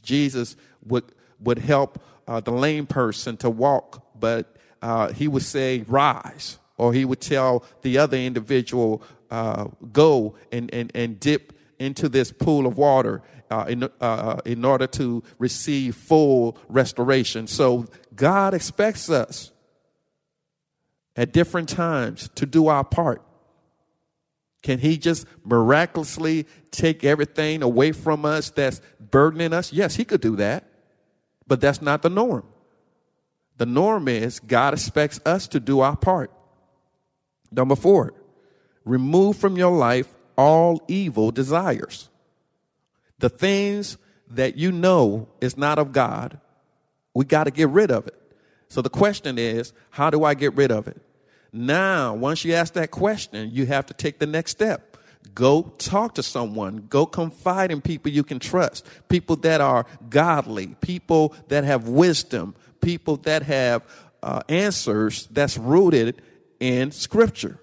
Jesus 0.01 0.55
would, 0.85 1.05
would 1.39 1.59
help 1.59 2.01
uh, 2.27 2.39
the 2.39 2.51
lame 2.51 2.85
person 2.85 3.37
to 3.37 3.49
walk, 3.49 4.05
but 4.19 4.55
uh, 4.81 5.11
he 5.13 5.27
would 5.27 5.43
say, 5.43 5.83
Rise. 5.87 6.57
Or 6.77 6.91
he 6.91 7.05
would 7.05 7.21
tell 7.21 7.63
the 7.83 7.97
other 7.99 8.17
individual, 8.17 9.03
uh, 9.29 9.67
Go 9.91 10.35
and, 10.51 10.73
and, 10.73 10.91
and 10.95 11.19
dip 11.19 11.53
into 11.79 12.09
this 12.09 12.31
pool 12.31 12.65
of 12.65 12.77
water 12.77 13.21
uh, 13.51 13.65
in, 13.67 13.89
uh, 14.01 14.41
in 14.45 14.65
order 14.65 14.87
to 14.87 15.23
receive 15.37 15.95
full 15.95 16.57
restoration. 16.69 17.47
So 17.47 17.85
God 18.15 18.53
expects 18.53 19.09
us 19.09 19.51
at 21.15 21.31
different 21.31 21.69
times 21.69 22.29
to 22.35 22.45
do 22.45 22.67
our 22.67 22.83
part. 22.83 23.21
Can 24.63 24.79
He 24.79 24.98
just 24.98 25.27
miraculously 25.43 26.48
take 26.72 27.03
everything 27.03 27.62
away 27.62 27.91
from 27.91 28.25
us 28.25 28.50
that's 28.50 28.82
burdening 29.00 29.53
us? 29.53 29.72
Yes, 29.72 29.96
He 29.96 30.05
could 30.05 30.22
do 30.22 30.38
that, 30.38 30.63
but 31.46 31.62
that's 31.62 31.82
not 31.82 32.01
the 32.01 32.10
norm. 32.10 32.46
The 33.58 33.65
norm 33.65 34.08
is 34.08 34.39
God 34.39 34.74
expects 34.74 35.20
us 35.25 35.48
to 35.50 35.60
do 35.60 35.82
our 35.82 35.96
part. 35.96 36.32
Number 37.51 37.75
four, 37.75 38.13
remove 38.84 39.38
from 39.38 39.58
your 39.58 39.77
life 39.77 40.12
all 40.36 40.84
evil 40.88 41.32
desires. 41.32 42.10
The 43.20 43.29
things 43.29 43.98
that 44.32 44.58
you 44.58 44.72
know 44.72 45.27
is 45.39 45.58
not 45.58 45.77
of 45.77 45.91
God, 45.91 46.39
we 47.13 47.25
got 47.25 47.43
to 47.43 47.51
get 47.51 47.70
rid 47.70 47.91
of 47.91 48.08
it. 48.08 48.20
So 48.70 48.82
the 48.82 48.89
question 48.89 49.38
is, 49.38 49.72
how 49.91 50.10
do 50.10 50.24
I 50.24 50.34
get 50.34 50.55
rid 50.55 50.72
of 50.72 50.88
it? 50.88 51.00
Now, 51.53 52.15
once 52.15 52.43
you 52.43 52.53
ask 52.53 52.74
that 52.74 52.89
question, 52.89 53.51
you 53.53 53.67
have 53.67 53.86
to 53.86 53.93
take 53.93 54.17
the 54.17 54.25
next 54.25 54.51
step. 54.51 54.98
Go 55.36 55.74
talk 55.77 56.15
to 56.15 56.24
someone. 56.24 56.88
Go 56.89 57.05
confide 57.05 57.72
in 57.72 57.79
people 57.79 58.12
you 58.12 58.24
can 58.24 58.39
trust. 58.39 58.86
People 59.07 59.36
that 59.38 59.62
are 59.62 59.86
godly. 60.10 60.75
People 60.81 61.36
that 61.48 61.63
have 61.63 61.88
wisdom. 61.88 62.55
People 62.81 63.17
that 63.17 63.43
have 63.43 63.88
uh, 64.24 64.41
answers 64.50 65.27
that's 65.31 65.57
rooted 65.57 66.22
in 66.60 66.91
scripture. 66.91 67.60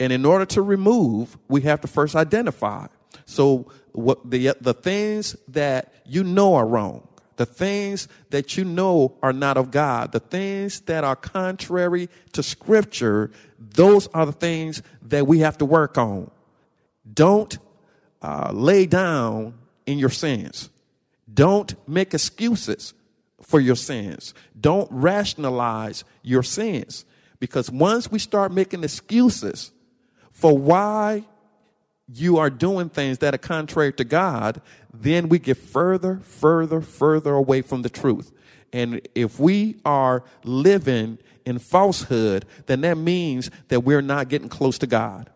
And 0.00 0.12
in 0.12 0.24
order 0.24 0.44
to 0.46 0.62
remove, 0.62 1.38
we 1.48 1.60
have 1.62 1.80
to 1.82 1.88
first 1.88 2.16
identify. 2.16 2.88
So 3.24 3.70
what 3.92 4.28
the, 4.28 4.54
the 4.60 4.74
things 4.74 5.36
that 5.48 5.92
you 6.04 6.24
know 6.24 6.54
are 6.54 6.66
wrong, 6.66 7.06
the 7.36 7.46
things 7.46 8.08
that 8.30 8.56
you 8.56 8.64
know 8.64 9.16
are 9.22 9.32
not 9.32 9.56
of 9.56 9.70
God, 9.70 10.12
the 10.12 10.20
things 10.20 10.80
that 10.82 11.04
are 11.04 11.16
contrary 11.16 12.08
to 12.32 12.42
Scripture, 12.42 13.30
those 13.58 14.06
are 14.08 14.26
the 14.26 14.32
things 14.32 14.82
that 15.02 15.26
we 15.26 15.40
have 15.40 15.58
to 15.58 15.64
work 15.64 15.98
on. 15.98 16.30
Don't 17.12 17.58
uh, 18.20 18.50
lay 18.52 18.86
down 18.86 19.54
in 19.86 19.98
your 19.98 20.10
sins. 20.10 20.70
Don't 21.32 21.74
make 21.88 22.14
excuses 22.14 22.94
for 23.40 23.60
your 23.60 23.76
sins. 23.76 24.34
Don't 24.58 24.88
rationalize 24.90 26.04
your 26.22 26.42
sins. 26.42 27.04
Because 27.40 27.70
once 27.70 28.10
we 28.10 28.18
start 28.18 28.52
making 28.52 28.84
excuses 28.84 29.72
for 30.30 30.56
why 30.56 31.24
you 32.08 32.38
are 32.38 32.50
doing 32.50 32.88
things 32.88 33.18
that 33.18 33.34
are 33.34 33.38
contrary 33.38 33.92
to 33.94 34.04
God, 34.04 34.60
then 34.92 35.28
we 35.28 35.38
get 35.38 35.56
further, 35.56 36.20
further, 36.22 36.80
further 36.80 37.34
away 37.34 37.62
from 37.62 37.82
the 37.82 37.88
truth. 37.88 38.32
And 38.72 39.06
if 39.14 39.38
we 39.38 39.76
are 39.84 40.24
living 40.44 41.18
in 41.44 41.58
falsehood, 41.58 42.44
then 42.66 42.82
that 42.82 42.96
means 42.96 43.50
that 43.68 43.80
we're 43.80 44.02
not 44.02 44.28
getting 44.28 44.48
close 44.48 44.78
to 44.78 44.86
God. 44.86 45.30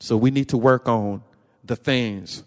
So 0.00 0.16
we 0.16 0.30
need 0.30 0.48
to 0.50 0.56
work 0.56 0.88
on 0.88 1.22
the 1.64 1.76
things, 1.76 2.42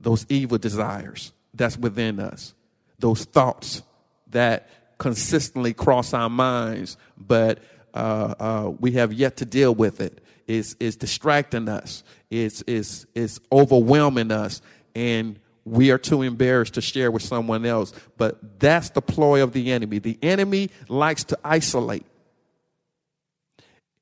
those 0.00 0.26
evil 0.28 0.58
desires 0.58 1.32
that's 1.54 1.78
within 1.78 2.18
us, 2.18 2.54
those 2.98 3.24
thoughts 3.24 3.82
that 4.30 4.68
consistently 4.98 5.72
cross 5.72 6.12
our 6.12 6.28
minds, 6.28 6.96
but 7.16 7.60
uh, 7.94 8.34
uh, 8.38 8.70
we 8.80 8.92
have 8.92 9.12
yet 9.12 9.36
to 9.38 9.44
deal 9.44 9.74
with 9.74 10.00
it 10.00 10.20
is 10.46 10.76
is 10.80 10.96
distracting 10.96 11.68
us, 11.68 12.04
is 12.30 12.62
is 12.62 13.06
is 13.14 13.40
overwhelming 13.50 14.30
us, 14.30 14.62
and 14.94 15.38
we 15.64 15.90
are 15.90 15.98
too 15.98 16.22
embarrassed 16.22 16.74
to 16.74 16.80
share 16.80 17.10
with 17.10 17.22
someone 17.22 17.66
else. 17.66 17.92
But 18.16 18.60
that's 18.60 18.90
the 18.90 19.02
ploy 19.02 19.42
of 19.42 19.52
the 19.52 19.72
enemy. 19.72 19.98
The 19.98 20.18
enemy 20.22 20.70
likes 20.88 21.24
to 21.24 21.38
isolate 21.44 22.06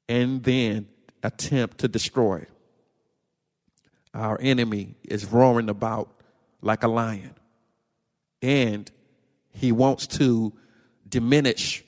and 0.09 0.43
then 0.43 0.87
attempt 1.23 1.79
to 1.79 1.89
destroy. 1.89 2.47
Our 4.13 4.39
enemy 4.41 4.95
is 5.03 5.25
roaring 5.25 5.69
about 5.69 6.11
like 6.61 6.83
a 6.83 6.89
lion, 6.89 7.35
and 8.43 8.91
he 9.53 9.73
wants 9.73 10.07
to 10.07 10.53
diminish 11.09 11.85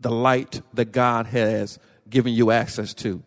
the 0.00 0.10
light 0.10 0.60
that 0.74 0.92
God 0.92 1.26
has 1.26 1.78
given 2.08 2.32
you 2.32 2.50
access 2.50 2.94
to. 2.94 3.22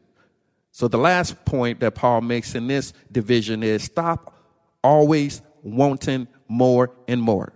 So 0.79 0.88
the 0.88 0.98
last 0.98 1.43
point 1.43 1.81
that 1.81 1.95
Paul 1.95 2.21
makes 2.21 2.55
in 2.55 2.67
this 2.67 2.93
division 3.12 3.63
is 3.63 3.83
stop 3.83 4.33
always 4.81 5.41
wanting 5.62 6.29
more 6.48 6.91
and 7.05 7.21
more, 7.21 7.51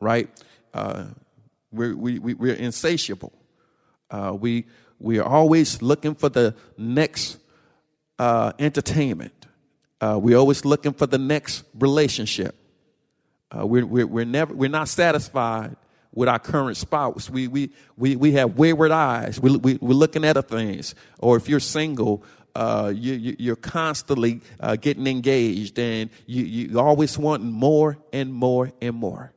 right? 0.00 0.30
Uh, 0.72 1.08
we're, 1.70 1.94
we, 1.94 2.18
we, 2.20 2.50
are 2.50 2.54
insatiable. 2.54 3.34
Uh, 4.10 4.34
we, 4.34 4.64
we 4.98 5.18
are 5.18 5.28
always 5.28 5.82
looking 5.82 6.14
for 6.14 6.30
the 6.30 6.54
next 6.78 7.36
uh, 8.18 8.54
entertainment. 8.58 9.44
Uh, 10.00 10.18
we're 10.18 10.38
always 10.38 10.64
looking 10.64 10.94
for 10.94 11.06
the 11.06 11.18
next 11.18 11.64
relationship. 11.78 12.54
Uh, 13.54 13.66
we're, 13.66 13.84
we're, 13.84 14.06
we're, 14.06 14.24
never, 14.24 14.54
we're 14.54 14.70
not 14.70 14.88
satisfied 14.88 15.76
with 16.14 16.28
our 16.28 16.38
current 16.38 16.76
spouse. 16.76 17.30
We, 17.30 17.48
we, 17.48 17.70
we, 17.96 18.16
we 18.16 18.32
have 18.32 18.58
wayward 18.58 18.90
eyes. 18.90 19.40
We, 19.40 19.56
we, 19.56 19.78
we're 19.80 19.94
looking 19.94 20.24
at 20.24 20.48
things. 20.48 20.94
Or 21.18 21.36
if 21.36 21.48
you're 21.48 21.60
single, 21.60 22.22
uh, 22.54 22.92
you, 22.94 23.34
you, 23.38 23.52
are 23.52 23.56
constantly 23.56 24.40
uh, 24.60 24.76
getting 24.76 25.06
engaged 25.06 25.78
and 25.78 26.10
you, 26.26 26.44
you 26.44 26.80
always 26.80 27.16
wanting 27.16 27.50
more 27.50 27.98
and 28.12 28.32
more 28.32 28.72
and 28.80 28.96
more. 28.96 29.32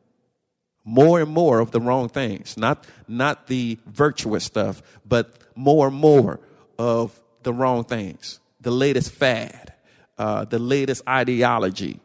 More 0.84 1.22
and 1.22 1.32
more 1.32 1.60
of 1.60 1.72
the 1.72 1.82
wrong 1.82 2.10
things, 2.10 2.58
not, 2.58 2.86
not 3.08 3.48
the 3.48 3.80
virtuous 3.88 4.44
stuff, 4.44 4.84
but 5.06 5.40
more 5.56 5.88
and 5.88 5.96
more 5.96 6.40
of 6.78 7.20
the 7.44 7.54
wrong 7.54 7.86
things. 7.86 8.40
The 8.62 8.70
latest 8.70 9.12
fad, 9.12 9.74
uh, 10.18 10.46
the 10.46 10.60
latest 10.60 11.02
ideology, 11.08 12.02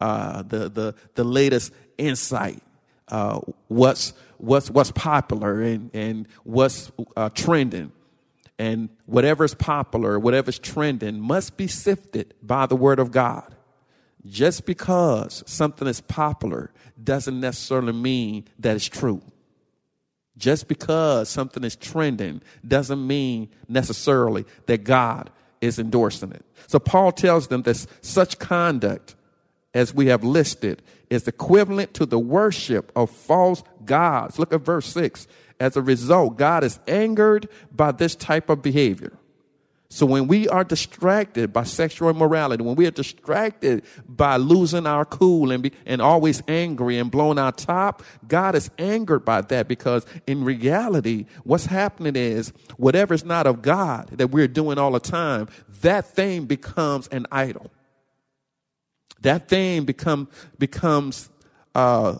uh, 0.00 0.42
the, 0.42 0.68
the, 0.68 0.94
the 1.14 1.24
latest 1.24 1.72
insight, 1.96 2.62
uh, 3.08 3.40
what's, 3.68 4.12
what's, 4.38 4.70
what's 4.70 4.90
popular 4.92 5.60
and, 5.62 5.90
and 5.94 6.28
what's 6.44 6.90
uh, 7.16 7.28
trending 7.30 7.92
and 8.58 8.88
whatever's 9.06 9.54
popular, 9.54 10.18
whatever's 10.18 10.58
trending 10.58 11.20
must 11.20 11.56
be 11.56 11.66
sifted 11.66 12.34
by 12.42 12.66
the 12.66 12.76
word 12.76 12.98
of 12.98 13.10
God. 13.10 13.54
Just 14.26 14.64
because 14.64 15.42
something 15.46 15.86
is 15.86 16.00
popular 16.00 16.70
doesn't 17.02 17.40
necessarily 17.40 17.92
mean 17.92 18.44
that 18.58 18.76
it's 18.76 18.86
true. 18.86 19.20
Just 20.36 20.66
because 20.66 21.28
something 21.28 21.62
is 21.62 21.76
trending 21.76 22.42
doesn't 22.66 23.06
mean 23.06 23.50
necessarily 23.68 24.44
that 24.66 24.84
God 24.84 25.30
is 25.60 25.78
endorsing 25.78 26.32
it. 26.32 26.44
So 26.66 26.78
Paul 26.78 27.12
tells 27.12 27.48
them 27.48 27.62
that 27.62 27.86
such 28.00 28.38
conduct 28.38 29.14
as 29.74 29.92
we 29.92 30.06
have 30.06 30.24
listed 30.24 30.82
is 31.10 31.28
equivalent 31.28 31.92
to 31.94 32.06
the 32.06 32.18
worship 32.18 32.92
of 32.96 33.10
false 33.10 33.62
gods. 33.84 34.38
Look 34.38 34.52
at 34.52 34.60
verse 34.60 34.86
6. 34.86 35.26
As 35.60 35.76
a 35.76 35.82
result, 35.82 36.36
God 36.36 36.64
is 36.64 36.78
angered 36.86 37.48
by 37.70 37.92
this 37.92 38.14
type 38.14 38.48
of 38.48 38.62
behavior. 38.62 39.18
So 39.94 40.06
when 40.06 40.26
we 40.26 40.48
are 40.48 40.64
distracted 40.64 41.52
by 41.52 41.62
sexual 41.62 42.10
immorality, 42.10 42.64
when 42.64 42.74
we 42.74 42.86
are 42.86 42.90
distracted 42.90 43.84
by 44.08 44.38
losing 44.38 44.88
our 44.88 45.04
cool 45.04 45.52
and, 45.52 45.62
be, 45.62 45.72
and 45.86 46.02
always 46.02 46.42
angry 46.48 46.98
and 46.98 47.12
blowing 47.12 47.38
our 47.38 47.52
top, 47.52 48.02
God 48.26 48.56
is 48.56 48.72
angered 48.76 49.24
by 49.24 49.42
that 49.42 49.68
because 49.68 50.04
in 50.26 50.42
reality, 50.42 51.26
what's 51.44 51.66
happening 51.66 52.16
is 52.16 52.52
whatever 52.76 53.14
is 53.14 53.24
not 53.24 53.46
of 53.46 53.62
God 53.62 54.08
that 54.14 54.28
we're 54.28 54.48
doing 54.48 54.78
all 54.78 54.90
the 54.90 54.98
time, 54.98 55.46
that 55.82 56.06
thing 56.06 56.46
becomes 56.46 57.06
an 57.08 57.26
idol. 57.30 57.70
That 59.20 59.48
thing 59.48 59.84
become, 59.84 60.28
becomes 60.58 61.30
uh, 61.74 62.18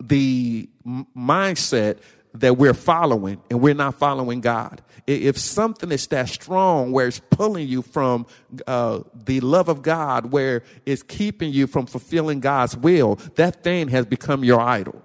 the 0.00 0.68
mindset 1.16 1.98
that 2.34 2.56
we're 2.58 2.74
following 2.74 3.40
and 3.48 3.60
we're 3.60 3.74
not 3.74 3.94
following 3.94 4.40
God. 4.40 4.82
If 5.06 5.38
something 5.38 5.92
is 5.92 6.06
that 6.08 6.28
strong 6.28 6.90
where 6.90 7.06
it's 7.06 7.20
pulling 7.30 7.68
you 7.68 7.82
from 7.82 8.26
uh, 8.66 9.00
the 9.24 9.40
love 9.40 9.68
of 9.68 9.82
God, 9.82 10.32
where 10.32 10.62
it's 10.86 11.02
keeping 11.02 11.52
you 11.52 11.66
from 11.66 11.86
fulfilling 11.86 12.40
God's 12.40 12.76
will, 12.76 13.16
that 13.36 13.62
thing 13.62 13.88
has 13.88 14.06
become 14.06 14.42
your 14.44 14.60
idol. 14.60 15.02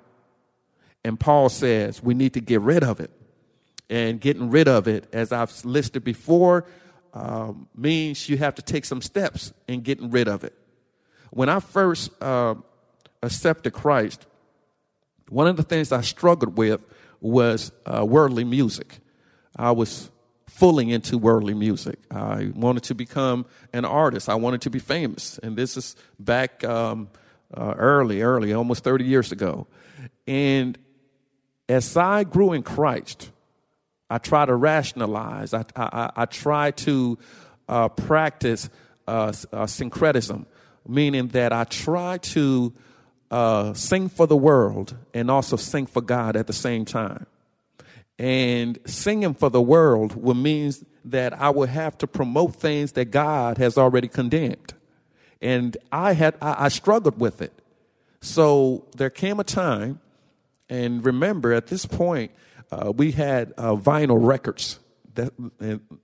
And 1.03 1.19
Paul 1.19 1.49
says 1.49 2.01
we 2.01 2.13
need 2.13 2.33
to 2.33 2.41
get 2.41 2.61
rid 2.61 2.83
of 2.83 2.99
it. 2.99 3.11
And 3.89 4.21
getting 4.21 4.51
rid 4.51 4.67
of 4.67 4.87
it, 4.87 5.07
as 5.13 5.31
I've 5.31 5.65
listed 5.65 6.03
before, 6.03 6.65
um, 7.13 7.67
means 7.75 8.29
you 8.29 8.37
have 8.37 8.55
to 8.55 8.61
take 8.61 8.85
some 8.85 9.01
steps 9.01 9.51
in 9.67 9.81
getting 9.81 10.11
rid 10.11 10.27
of 10.27 10.43
it. 10.43 10.55
When 11.31 11.49
I 11.49 11.59
first 11.59 12.11
uh, 12.21 12.55
accepted 13.21 13.71
Christ, 13.73 14.25
one 15.29 15.47
of 15.47 15.57
the 15.57 15.63
things 15.63 15.91
I 15.91 16.01
struggled 16.01 16.57
with 16.57 16.81
was 17.21 17.71
uh, 17.85 18.05
worldly 18.05 18.43
music. 18.43 18.99
I 19.55 19.71
was 19.71 20.09
fully 20.47 20.91
into 20.91 21.17
worldly 21.17 21.53
music. 21.53 21.99
I 22.09 22.51
wanted 22.55 22.83
to 22.83 22.95
become 22.95 23.45
an 23.71 23.85
artist. 23.85 24.29
I 24.29 24.35
wanted 24.35 24.61
to 24.61 24.69
be 24.69 24.79
famous. 24.79 25.37
And 25.39 25.55
this 25.55 25.77
is 25.77 25.95
back 26.19 26.63
um, 26.63 27.09
uh, 27.53 27.73
early, 27.77 28.21
early, 28.21 28.53
almost 28.53 28.83
30 28.83 29.05
years 29.05 29.31
ago. 29.31 29.67
And 30.27 30.77
as 31.67 31.95
I 31.95 32.23
grew 32.23 32.53
in 32.53 32.63
Christ, 32.63 33.31
I 34.09 34.17
try 34.17 34.45
to 34.45 34.55
rationalize, 34.55 35.53
I, 35.53 35.63
I, 35.75 36.11
I 36.15 36.25
try 36.25 36.71
to 36.71 37.17
uh, 37.67 37.89
practice 37.89 38.69
uh, 39.07 39.31
uh, 39.53 39.67
syncretism, 39.67 40.45
meaning 40.89 41.29
that 41.29 41.53
I 41.53 41.63
try 41.65 42.17
to 42.17 42.73
uh, 43.31 43.73
sing 43.73 44.09
for 44.09 44.27
the 44.27 44.35
world 44.35 44.95
and 45.13 45.29
also 45.29 45.55
sing 45.55 45.85
for 45.85 46.01
God 46.01 46.35
at 46.35 46.47
the 46.47 46.53
same 46.53 46.85
time. 46.85 47.25
And 48.17 48.79
singing 48.85 49.33
for 49.33 49.49
the 49.49 49.61
world 49.61 50.21
will 50.21 50.35
mean 50.35 50.73
that 51.05 51.33
I 51.39 51.51
will 51.51 51.67
have 51.67 51.97
to 51.99 52.07
promote 52.07 52.55
things 52.55 52.93
that 52.93 53.05
God 53.05 53.57
has 53.57 53.77
already 53.77 54.07
condemned. 54.07 54.73
And 55.41 55.77
I 55.91 56.13
had 56.13 56.35
I, 56.41 56.65
I 56.65 56.67
struggled 56.69 57.19
with 57.19 57.41
it. 57.41 57.53
So 58.21 58.85
there 58.97 59.09
came 59.09 59.39
a 59.39 59.45
time, 59.45 60.01
and 60.69 61.05
remember 61.05 61.53
at 61.53 61.67
this 61.67 61.85
point, 61.85 62.31
uh, 62.71 62.91
we 62.93 63.13
had 63.13 63.53
uh, 63.57 63.75
vinyl 63.75 64.17
records. 64.19 64.79
That, 65.15 65.31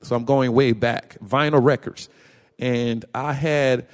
so 0.01 0.15
I'm 0.15 0.23
going 0.23 0.53
way 0.53 0.71
back, 0.71 1.17
vinyl 1.19 1.63
records. 1.63 2.07
And 2.57 3.03
I 3.13 3.33
had 3.33 3.87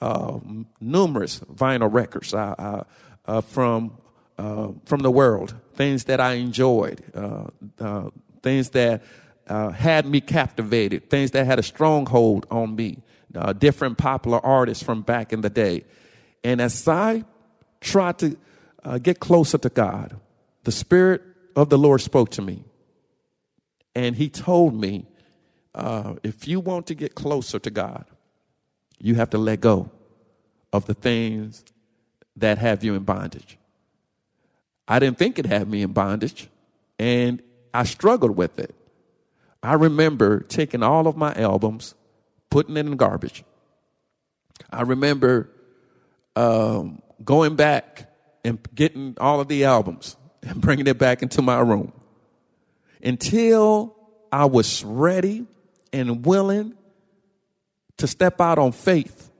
uh, 0.00 0.38
numerous 0.80 1.40
vinyl 1.40 1.92
records 1.92 2.32
uh, 2.32 2.84
uh, 3.26 3.40
from 3.40 3.98
uh, 4.38 4.68
from 4.84 5.00
the 5.00 5.10
world, 5.10 5.54
things 5.74 6.04
that 6.04 6.20
I 6.20 6.34
enjoyed, 6.34 7.02
uh, 7.12 8.10
things 8.40 8.70
that 8.70 9.02
had 9.48 10.06
me 10.06 10.20
captivated, 10.20 11.10
things 11.10 11.32
that 11.32 11.44
had 11.44 11.58
a 11.58 11.62
stronghold 11.64 12.46
on 12.48 12.76
me, 12.76 13.02
different 13.58 13.98
popular 13.98 14.38
artists 14.46 14.84
from 14.84 15.02
back 15.02 15.32
in 15.32 15.40
the 15.40 15.50
day. 15.50 15.84
And 16.44 16.60
as 16.60 16.86
I 16.86 17.24
tried 17.80 18.18
to 18.18 18.36
get 19.02 19.18
closer 19.18 19.58
to 19.58 19.68
God, 19.68 20.20
the 20.62 20.70
Spirit 20.70 21.22
of 21.56 21.68
the 21.68 21.78
Lord 21.78 22.00
spoke 22.00 22.30
to 22.30 22.42
me. 22.42 22.62
And 23.96 24.14
He 24.14 24.28
told 24.28 24.72
me, 24.72 25.06
if 26.22 26.46
you 26.46 26.60
want 26.60 26.86
to 26.86 26.94
get 26.94 27.16
closer 27.16 27.58
to 27.58 27.70
God, 27.70 28.04
you 29.00 29.14
have 29.14 29.30
to 29.30 29.38
let 29.38 29.60
go 29.60 29.90
of 30.72 30.86
the 30.86 30.94
things 30.94 31.64
that 32.36 32.58
have 32.58 32.84
you 32.84 32.94
in 32.94 33.04
bondage. 33.04 33.58
I 34.86 34.98
didn't 34.98 35.18
think 35.18 35.38
it 35.38 35.46
had 35.46 35.68
me 35.68 35.82
in 35.82 35.92
bondage, 35.92 36.48
and 36.98 37.42
I 37.74 37.84
struggled 37.84 38.36
with 38.36 38.58
it. 38.58 38.74
I 39.62 39.74
remember 39.74 40.40
taking 40.40 40.82
all 40.82 41.06
of 41.06 41.16
my 41.16 41.34
albums, 41.34 41.94
putting 42.50 42.76
it 42.76 42.86
in 42.86 42.96
garbage. 42.96 43.44
I 44.70 44.82
remember 44.82 45.50
um, 46.36 47.02
going 47.24 47.56
back 47.56 48.10
and 48.44 48.58
getting 48.74 49.16
all 49.20 49.40
of 49.40 49.48
the 49.48 49.64
albums 49.64 50.16
and 50.42 50.60
bringing 50.60 50.86
it 50.86 50.98
back 50.98 51.22
into 51.22 51.42
my 51.42 51.60
room 51.60 51.92
until 53.02 53.96
I 54.30 54.46
was 54.46 54.84
ready 54.84 55.46
and 55.92 56.24
willing 56.24 56.74
to 57.98 58.06
step 58.06 58.40
out 58.40 58.58
on 58.58 58.72
faith, 58.72 59.30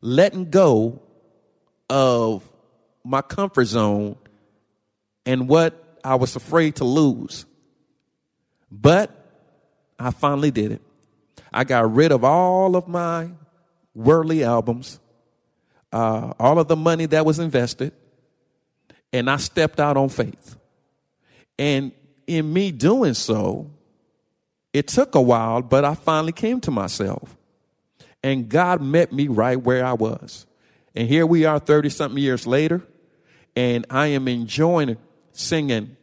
letting 0.00 0.50
go 0.50 1.00
of 1.90 2.48
my 3.04 3.22
comfort 3.22 3.64
zone 3.64 4.16
and 5.24 5.48
what 5.48 5.98
I 6.04 6.14
was 6.14 6.36
afraid 6.36 6.76
to 6.76 6.84
lose. 6.84 7.46
But 8.70 9.10
I 9.98 10.10
finally 10.10 10.50
did 10.50 10.72
it. 10.72 10.82
I 11.52 11.64
got 11.64 11.92
rid 11.92 12.12
of 12.12 12.24
all 12.24 12.76
of 12.76 12.86
my 12.86 13.30
worldly 13.94 14.44
albums, 14.44 15.00
uh, 15.92 16.32
all 16.38 16.58
of 16.58 16.68
the 16.68 16.76
money 16.76 17.06
that 17.06 17.24
was 17.24 17.38
invested, 17.38 17.92
and 19.12 19.30
I 19.30 19.38
stepped 19.38 19.80
out 19.80 19.96
on 19.96 20.08
faith. 20.08 20.56
And 21.58 21.92
in 22.26 22.52
me 22.52 22.72
doing 22.72 23.14
so, 23.14 23.70
it 24.72 24.88
took 24.88 25.14
a 25.14 25.20
while, 25.20 25.62
but 25.62 25.84
I 25.84 25.94
finally 25.94 26.32
came 26.32 26.60
to 26.62 26.70
myself. 26.70 27.34
And 28.26 28.48
God 28.48 28.82
met 28.82 29.12
me 29.12 29.28
right 29.28 29.54
where 29.54 29.86
I 29.86 29.92
was. 29.92 30.46
And 30.96 31.06
here 31.06 31.24
we 31.24 31.44
are 31.44 31.60
30 31.60 31.90
something 31.90 32.20
years 32.20 32.44
later, 32.44 32.82
and 33.54 33.86
I 33.88 34.08
am 34.08 34.26
enjoying 34.26 34.96
singing 35.30 35.96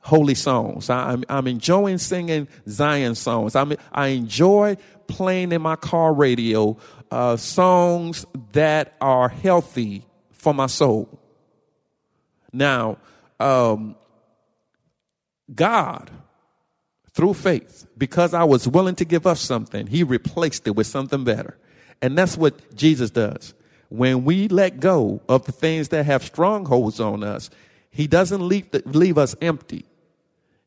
holy 0.00 0.34
songs. 0.34 0.90
I, 0.90 1.12
am 1.12 1.24
I'm 1.28 1.46
enjoying 1.46 1.98
singing 1.98 2.48
Zion 2.68 3.14
songs. 3.14 3.54
I'm, 3.54 3.74
I 3.92 4.08
enjoy 4.08 4.76
playing 5.06 5.52
in 5.52 5.62
my 5.62 5.76
car 5.76 6.12
radio 6.12 6.76
uh, 7.12 7.36
songs 7.36 8.26
that 8.50 8.96
are 9.00 9.28
healthy 9.28 10.04
for 10.32 10.52
my 10.52 10.66
soul. 10.66 11.08
Now, 12.52 12.98
um, 13.38 13.94
God 15.54 16.10
through 17.12 17.34
faith, 17.34 17.86
because 17.96 18.34
I 18.34 18.42
was 18.42 18.66
willing 18.66 18.96
to 18.96 19.04
give 19.04 19.28
up 19.28 19.36
something, 19.36 19.86
he 19.86 20.02
replaced 20.02 20.66
it 20.66 20.74
with 20.74 20.88
something 20.88 21.22
better. 21.22 21.56
And 22.00 22.16
that's 22.16 22.36
what 22.36 22.74
Jesus 22.76 23.10
does. 23.10 23.54
When 23.88 24.24
we 24.24 24.48
let 24.48 24.80
go 24.80 25.20
of 25.28 25.44
the 25.46 25.52
things 25.52 25.88
that 25.88 26.04
have 26.06 26.22
strongholds 26.22 27.00
on 27.00 27.24
us, 27.24 27.50
he 27.90 28.06
doesn't 28.06 28.46
leave, 28.46 28.70
the, 28.70 28.82
leave 28.84 29.18
us 29.18 29.34
empty. 29.40 29.84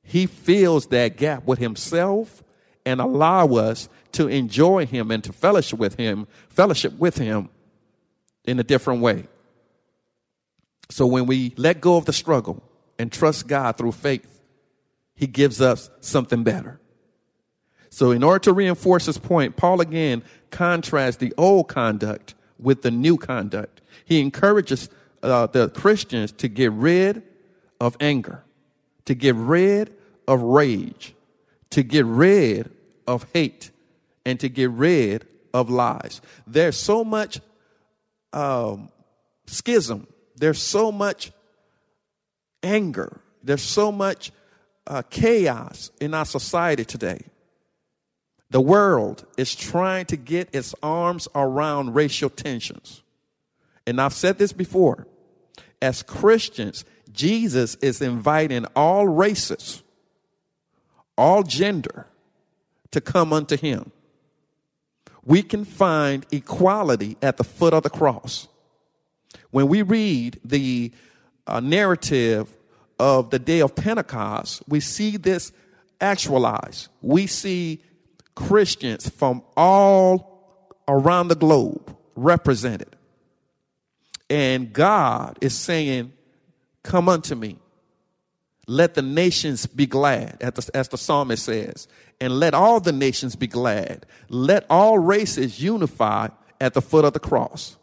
He 0.03 0.25
fills 0.25 0.87
that 0.87 1.17
gap 1.17 1.45
with 1.45 1.59
himself 1.59 2.43
and 2.85 2.99
allow 2.99 3.47
us 3.47 3.87
to 4.13 4.27
enjoy 4.27 4.85
him 4.85 5.11
and 5.11 5.23
to 5.23 5.31
fellowship 5.31 5.79
with 5.79 5.95
him, 5.95 6.27
fellowship 6.49 6.93
with 6.97 7.17
him 7.17 7.49
in 8.43 8.59
a 8.59 8.63
different 8.63 9.01
way. 9.01 9.27
So 10.89 11.05
when 11.05 11.25
we 11.27 11.53
let 11.55 11.79
go 11.79 11.95
of 11.95 12.05
the 12.05 12.13
struggle 12.13 12.61
and 12.99 13.11
trust 13.11 13.47
God 13.47 13.77
through 13.77 13.93
faith, 13.93 14.41
he 15.15 15.27
gives 15.27 15.61
us 15.61 15.89
something 16.01 16.43
better. 16.43 16.80
So 17.91 18.11
in 18.11 18.23
order 18.23 18.39
to 18.39 18.53
reinforce 18.53 19.05
his 19.05 19.17
point, 19.17 19.57
Paul 19.57 19.81
again 19.81 20.23
contrasts 20.49 21.17
the 21.17 21.33
old 21.37 21.67
conduct 21.67 22.33
with 22.57 22.81
the 22.81 22.89
new 22.89 23.17
conduct. 23.17 23.81
He 24.05 24.21
encourages 24.21 24.89
uh, 25.21 25.47
the 25.47 25.69
Christians 25.69 26.31
to 26.33 26.47
get 26.47 26.71
rid 26.71 27.21
of 27.81 27.97
anger, 27.99 28.43
to 29.05 29.13
get 29.13 29.35
rid 29.35 29.93
of 30.27 30.41
rage, 30.41 31.13
to 31.71 31.83
get 31.83 32.05
rid 32.05 32.71
of 33.07 33.25
hate, 33.33 33.71
and 34.25 34.39
to 34.39 34.47
get 34.47 34.71
rid 34.71 35.27
of 35.53 35.69
lies. 35.69 36.21
There's 36.47 36.77
so 36.77 37.03
much 37.03 37.41
um, 38.31 38.89
schism, 39.47 40.07
there's 40.37 40.61
so 40.61 40.93
much 40.93 41.31
anger, 42.63 43.19
there's 43.43 43.61
so 43.61 43.91
much 43.91 44.31
uh, 44.87 45.01
chaos 45.09 45.91
in 45.99 46.13
our 46.13 46.25
society 46.25 46.85
today. 46.85 47.19
The 48.51 48.61
world 48.61 49.25
is 49.37 49.55
trying 49.55 50.05
to 50.07 50.17
get 50.17 50.53
its 50.53 50.75
arms 50.83 51.29
around 51.33 51.95
racial 51.95 52.29
tensions. 52.29 53.01
And 53.87 53.99
I've 53.99 54.13
said 54.13 54.37
this 54.37 54.51
before. 54.51 55.07
As 55.81 56.03
Christians, 56.03 56.83
Jesus 57.13 57.75
is 57.75 58.01
inviting 58.01 58.65
all 58.75 59.07
races, 59.07 59.81
all 61.17 61.43
gender, 61.43 62.07
to 62.91 62.99
come 62.99 63.31
unto 63.31 63.55
him. 63.55 63.89
We 65.23 65.43
can 65.43 65.63
find 65.63 66.25
equality 66.29 67.15
at 67.21 67.37
the 67.37 67.45
foot 67.45 67.73
of 67.73 67.83
the 67.83 67.89
cross. 67.89 68.49
When 69.51 69.69
we 69.69 69.81
read 69.81 70.41
the 70.43 70.91
uh, 71.47 71.61
narrative 71.61 72.49
of 72.99 73.29
the 73.29 73.39
day 73.39 73.61
of 73.61 73.75
Pentecost, 73.75 74.61
we 74.67 74.81
see 74.81 75.15
this 75.15 75.53
actualized. 76.01 76.89
We 77.01 77.27
see 77.27 77.81
Christians 78.35 79.09
from 79.09 79.43
all 79.55 80.75
around 80.87 81.27
the 81.27 81.35
globe 81.35 81.95
represented. 82.15 82.95
And 84.29 84.71
God 84.71 85.37
is 85.41 85.53
saying, 85.53 86.13
Come 86.83 87.09
unto 87.09 87.35
me. 87.35 87.57
Let 88.67 88.93
the 88.93 89.01
nations 89.01 89.65
be 89.65 89.85
glad, 89.85 90.37
as 90.41 90.53
the, 90.53 90.77
as 90.77 90.87
the 90.87 90.97
psalmist 90.97 91.43
says, 91.43 91.87
and 92.19 92.39
let 92.39 92.53
all 92.53 92.79
the 92.79 92.91
nations 92.91 93.35
be 93.35 93.47
glad. 93.47 94.05
Let 94.29 94.65
all 94.69 94.97
races 94.97 95.61
unify 95.61 96.29
at 96.59 96.73
the 96.73 96.81
foot 96.81 97.03
of 97.03 97.13
the 97.13 97.19
cross. 97.19 97.77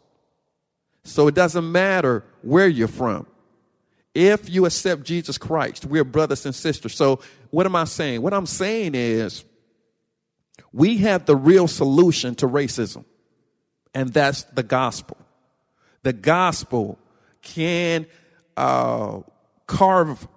So 1.03 1.27
it 1.27 1.35
doesn't 1.35 1.71
matter 1.71 2.23
where 2.41 2.67
you're 2.67 2.87
from. 2.87 3.27
If 4.15 4.49
you 4.49 4.65
accept 4.65 5.03
Jesus 5.03 5.37
Christ, 5.37 5.85
we're 5.85 6.03
brothers 6.03 6.45
and 6.45 6.55
sisters. 6.55 6.95
So 6.95 7.19
what 7.51 7.65
am 7.65 7.75
I 7.75 7.83
saying? 7.83 8.21
What 8.21 8.33
I'm 8.33 8.45
saying 8.45 8.95
is 8.95 9.43
we 10.71 10.97
have 10.97 11.25
the 11.25 11.35
real 11.35 11.67
solution 11.67 12.35
to 12.35 12.47
racism, 12.47 13.05
and 13.93 14.13
that's 14.13 14.43
the 14.43 14.63
gospel. 14.63 15.17
The 16.03 16.13
gospel 16.13 16.97
can 17.41 18.05
uh, 18.55 19.21
carve 19.67 20.27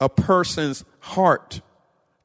a 0.00 0.08
person's 0.08 0.84
heart 1.00 1.60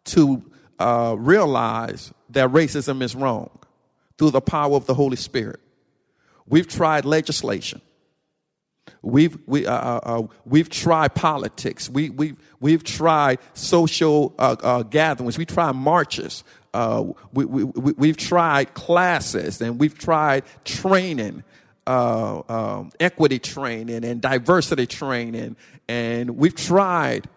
to 0.05 0.43
uh, 0.79 1.15
realize 1.17 2.13
that 2.29 2.49
racism 2.49 3.01
is 3.01 3.15
wrong 3.15 3.49
through 4.17 4.31
the 4.31 4.41
power 4.41 4.75
of 4.75 4.85
the 4.85 4.93
Holy 4.93 5.15
Spirit. 5.17 5.59
We've 6.47 6.67
tried 6.67 7.05
legislation. 7.05 7.81
We've 9.01 9.37
we 9.47 9.65
uh, 9.65 9.73
uh, 9.73 9.99
uh 10.03 10.27
we've 10.45 10.69
tried 10.69 11.15
politics. 11.15 11.89
We 11.89 12.09
we 12.09 12.35
we've 12.59 12.83
tried 12.83 13.39
social 13.53 14.33
uh, 14.37 14.55
uh, 14.61 14.83
gatherings. 14.83 15.37
We 15.37 15.45
tried 15.45 15.73
marches. 15.73 16.43
Uh, 16.73 17.13
we, 17.33 17.45
we, 17.45 17.63
we've 17.63 18.17
tried 18.17 18.73
classes 18.75 19.59
and 19.59 19.79
we've 19.79 19.97
tried 19.97 20.43
training, 20.65 21.43
uh, 21.87 22.41
um, 22.47 22.91
equity 22.99 23.39
training 23.39 24.05
and 24.05 24.21
diversity 24.21 24.85
training. 24.85 25.55
And 25.87 26.37
we've 26.37 26.55
tried 26.55 27.27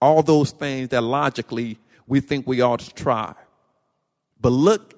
all 0.00 0.24
those 0.24 0.50
things 0.50 0.88
that 0.88 1.02
logically 1.02 1.78
we 2.08 2.20
think 2.20 2.46
we 2.46 2.60
ought 2.60 2.80
to 2.80 2.92
try. 2.94 3.34
But 4.40 4.50
look 4.50 4.94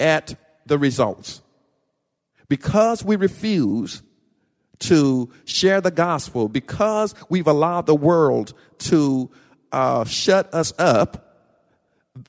at 0.00 0.34
the 0.66 0.76
results. 0.76 1.40
Because 2.48 3.04
we 3.04 3.14
refuse 3.16 4.02
to 4.80 5.30
share 5.44 5.80
the 5.80 5.90
gospel, 5.90 6.48
because 6.48 7.14
we've 7.28 7.46
allowed 7.46 7.86
the 7.86 7.94
world 7.94 8.54
to 8.78 9.30
uh, 9.72 10.04
shut 10.04 10.52
us 10.52 10.72
up, 10.78 11.20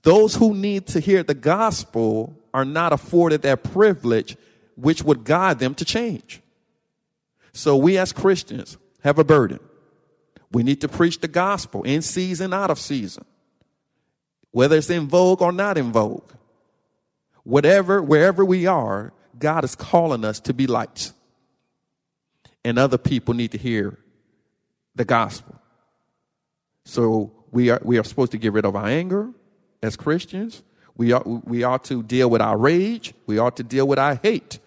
those 0.04 0.36
who 0.36 0.54
need 0.54 0.88
to 0.88 1.00
hear 1.00 1.24
the 1.24 1.34
gospel 1.34 2.36
are 2.54 2.66
not 2.66 2.94
afforded 2.94 3.42
that 3.44 3.64
privilege 3.64 4.38
which 4.76 5.04
would 5.04 5.24
guide 5.24 5.60
them 5.60 5.76
to 5.76 5.86
change. 5.86 6.42
So 7.54 7.78
we 7.78 7.98
as 7.98 8.12
Christians 8.12 8.78
have 9.04 9.20
a 9.20 9.24
burden. 9.24 9.60
We 10.52 10.64
need 10.64 10.82
to 10.82 10.88
preach 10.88 11.20
the 11.20 11.28
gospel 11.28 11.84
in 11.84 12.02
season, 12.02 12.54
out 12.54 12.72
of 12.72 12.80
season, 12.80 13.26
whether 14.52 14.78
it's 14.78 14.90
in 14.90 15.08
vogue 15.08 15.42
or 15.42 15.52
not 15.52 15.78
in 15.78 15.92
vogue. 15.92 16.32
Whatever, 17.44 18.02
wherever 18.02 18.44
we 18.44 18.66
are, 18.66 19.14
God 19.38 19.64
is 19.64 19.76
calling 19.76 20.26
us 20.26 20.40
to 20.42 20.54
be 20.54 20.66
lights. 20.66 21.14
And 22.65 22.78
other 22.78 22.97
people 22.97 23.34
need 23.34 23.51
to 23.51 23.58
hear 23.58 23.97
the 24.95 25.06
gospel. 25.06 25.62
So 26.84 27.32
we 27.51 27.69
are, 27.69 27.80
we 27.84 27.97
are 27.97 28.04
supposed 28.04 28.32
to 28.32 28.38
get 28.38 28.54
rid 28.54 28.65
of 28.65 28.75
our 28.75 28.88
anger 28.88 29.30
as 29.82 29.95
Christians. 29.95 30.63
We 30.97 31.12
are, 31.12 31.21
we 31.25 31.63
ought 31.63 31.84
to 31.86 32.01
deal 32.01 32.30
with 32.30 32.41
our 32.41 32.58
rage. 32.58 33.13
We 33.28 33.38
ought 33.38 33.58
to 33.58 33.63
deal 33.63 33.88
with 33.88 33.99
our 33.99 34.15
hate. 34.15 34.60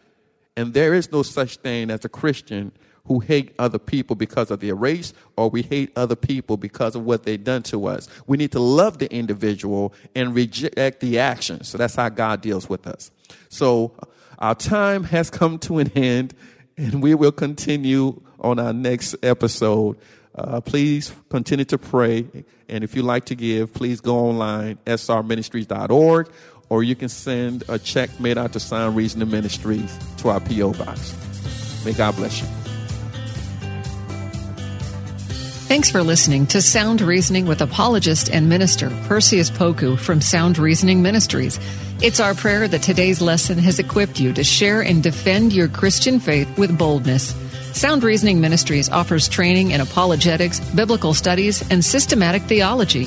And 0.56 0.74
there 0.74 0.94
is 0.94 1.10
no 1.10 1.22
such 1.22 1.56
thing 1.56 1.90
as 1.90 2.04
a 2.04 2.08
Christian 2.08 2.72
who 3.06 3.20
hate 3.20 3.54
other 3.58 3.78
people 3.78 4.14
because 4.14 4.50
of 4.50 4.60
their 4.60 4.74
race 4.74 5.14
or 5.36 5.48
we 5.48 5.62
hate 5.62 5.90
other 5.96 6.16
people 6.16 6.56
because 6.56 6.94
of 6.94 7.04
what 7.04 7.24
they've 7.24 7.42
done 7.42 7.62
to 7.64 7.86
us. 7.86 8.06
We 8.26 8.36
need 8.36 8.52
to 8.52 8.60
love 8.60 8.98
the 8.98 9.10
individual 9.12 9.94
and 10.14 10.34
reject 10.34 11.00
the 11.00 11.18
action. 11.18 11.64
So 11.64 11.78
that's 11.78 11.94
how 11.94 12.10
God 12.10 12.42
deals 12.42 12.68
with 12.68 12.86
us. 12.86 13.10
So 13.48 13.94
our 14.38 14.54
time 14.54 15.04
has 15.04 15.30
come 15.30 15.58
to 15.60 15.78
an 15.78 15.90
end 15.96 16.34
and 16.78 17.02
we 17.02 17.14
will 17.14 17.32
continue 17.32 18.20
on 18.40 18.58
our 18.58 18.72
next 18.72 19.16
episode. 19.22 19.98
Uh, 20.34 20.60
please 20.60 21.12
continue 21.28 21.64
to 21.66 21.76
pray. 21.76 22.26
And 22.68 22.84
if 22.84 22.94
you'd 22.94 23.04
like 23.04 23.26
to 23.26 23.34
give, 23.34 23.74
please 23.74 24.00
go 24.00 24.16
online, 24.16 24.78
srministries.org, 24.86 26.30
or 26.68 26.82
you 26.82 26.94
can 26.94 27.08
send 27.08 27.64
a 27.68 27.78
check 27.78 28.20
made 28.20 28.38
out 28.38 28.52
to 28.52 28.60
Sound 28.60 28.94
Reasoning 28.96 29.30
Ministries 29.30 29.98
to 30.18 30.28
our 30.28 30.40
P.O. 30.40 30.72
Box. 30.74 31.84
May 31.84 31.92
God 31.92 32.14
bless 32.16 32.40
you. 32.40 32.67
Thanks 35.68 35.90
for 35.90 36.02
listening 36.02 36.46
to 36.46 36.62
Sound 36.62 37.02
Reasoning 37.02 37.44
with 37.44 37.60
apologist 37.60 38.30
and 38.30 38.48
minister 38.48 38.88
Perseus 39.04 39.50
Poku 39.50 39.98
from 39.98 40.22
Sound 40.22 40.56
Reasoning 40.56 41.02
Ministries. 41.02 41.60
It's 42.00 42.20
our 42.20 42.34
prayer 42.34 42.66
that 42.68 42.80
today's 42.80 43.20
lesson 43.20 43.58
has 43.58 43.78
equipped 43.78 44.18
you 44.18 44.32
to 44.32 44.42
share 44.42 44.80
and 44.80 45.02
defend 45.02 45.52
your 45.52 45.68
Christian 45.68 46.20
faith 46.20 46.48
with 46.56 46.78
boldness. 46.78 47.34
Sound 47.74 48.02
Reasoning 48.02 48.40
Ministries 48.40 48.88
offers 48.88 49.28
training 49.28 49.72
in 49.72 49.82
apologetics, 49.82 50.58
biblical 50.70 51.12
studies, 51.12 51.62
and 51.70 51.84
systematic 51.84 52.44
theology. 52.44 53.06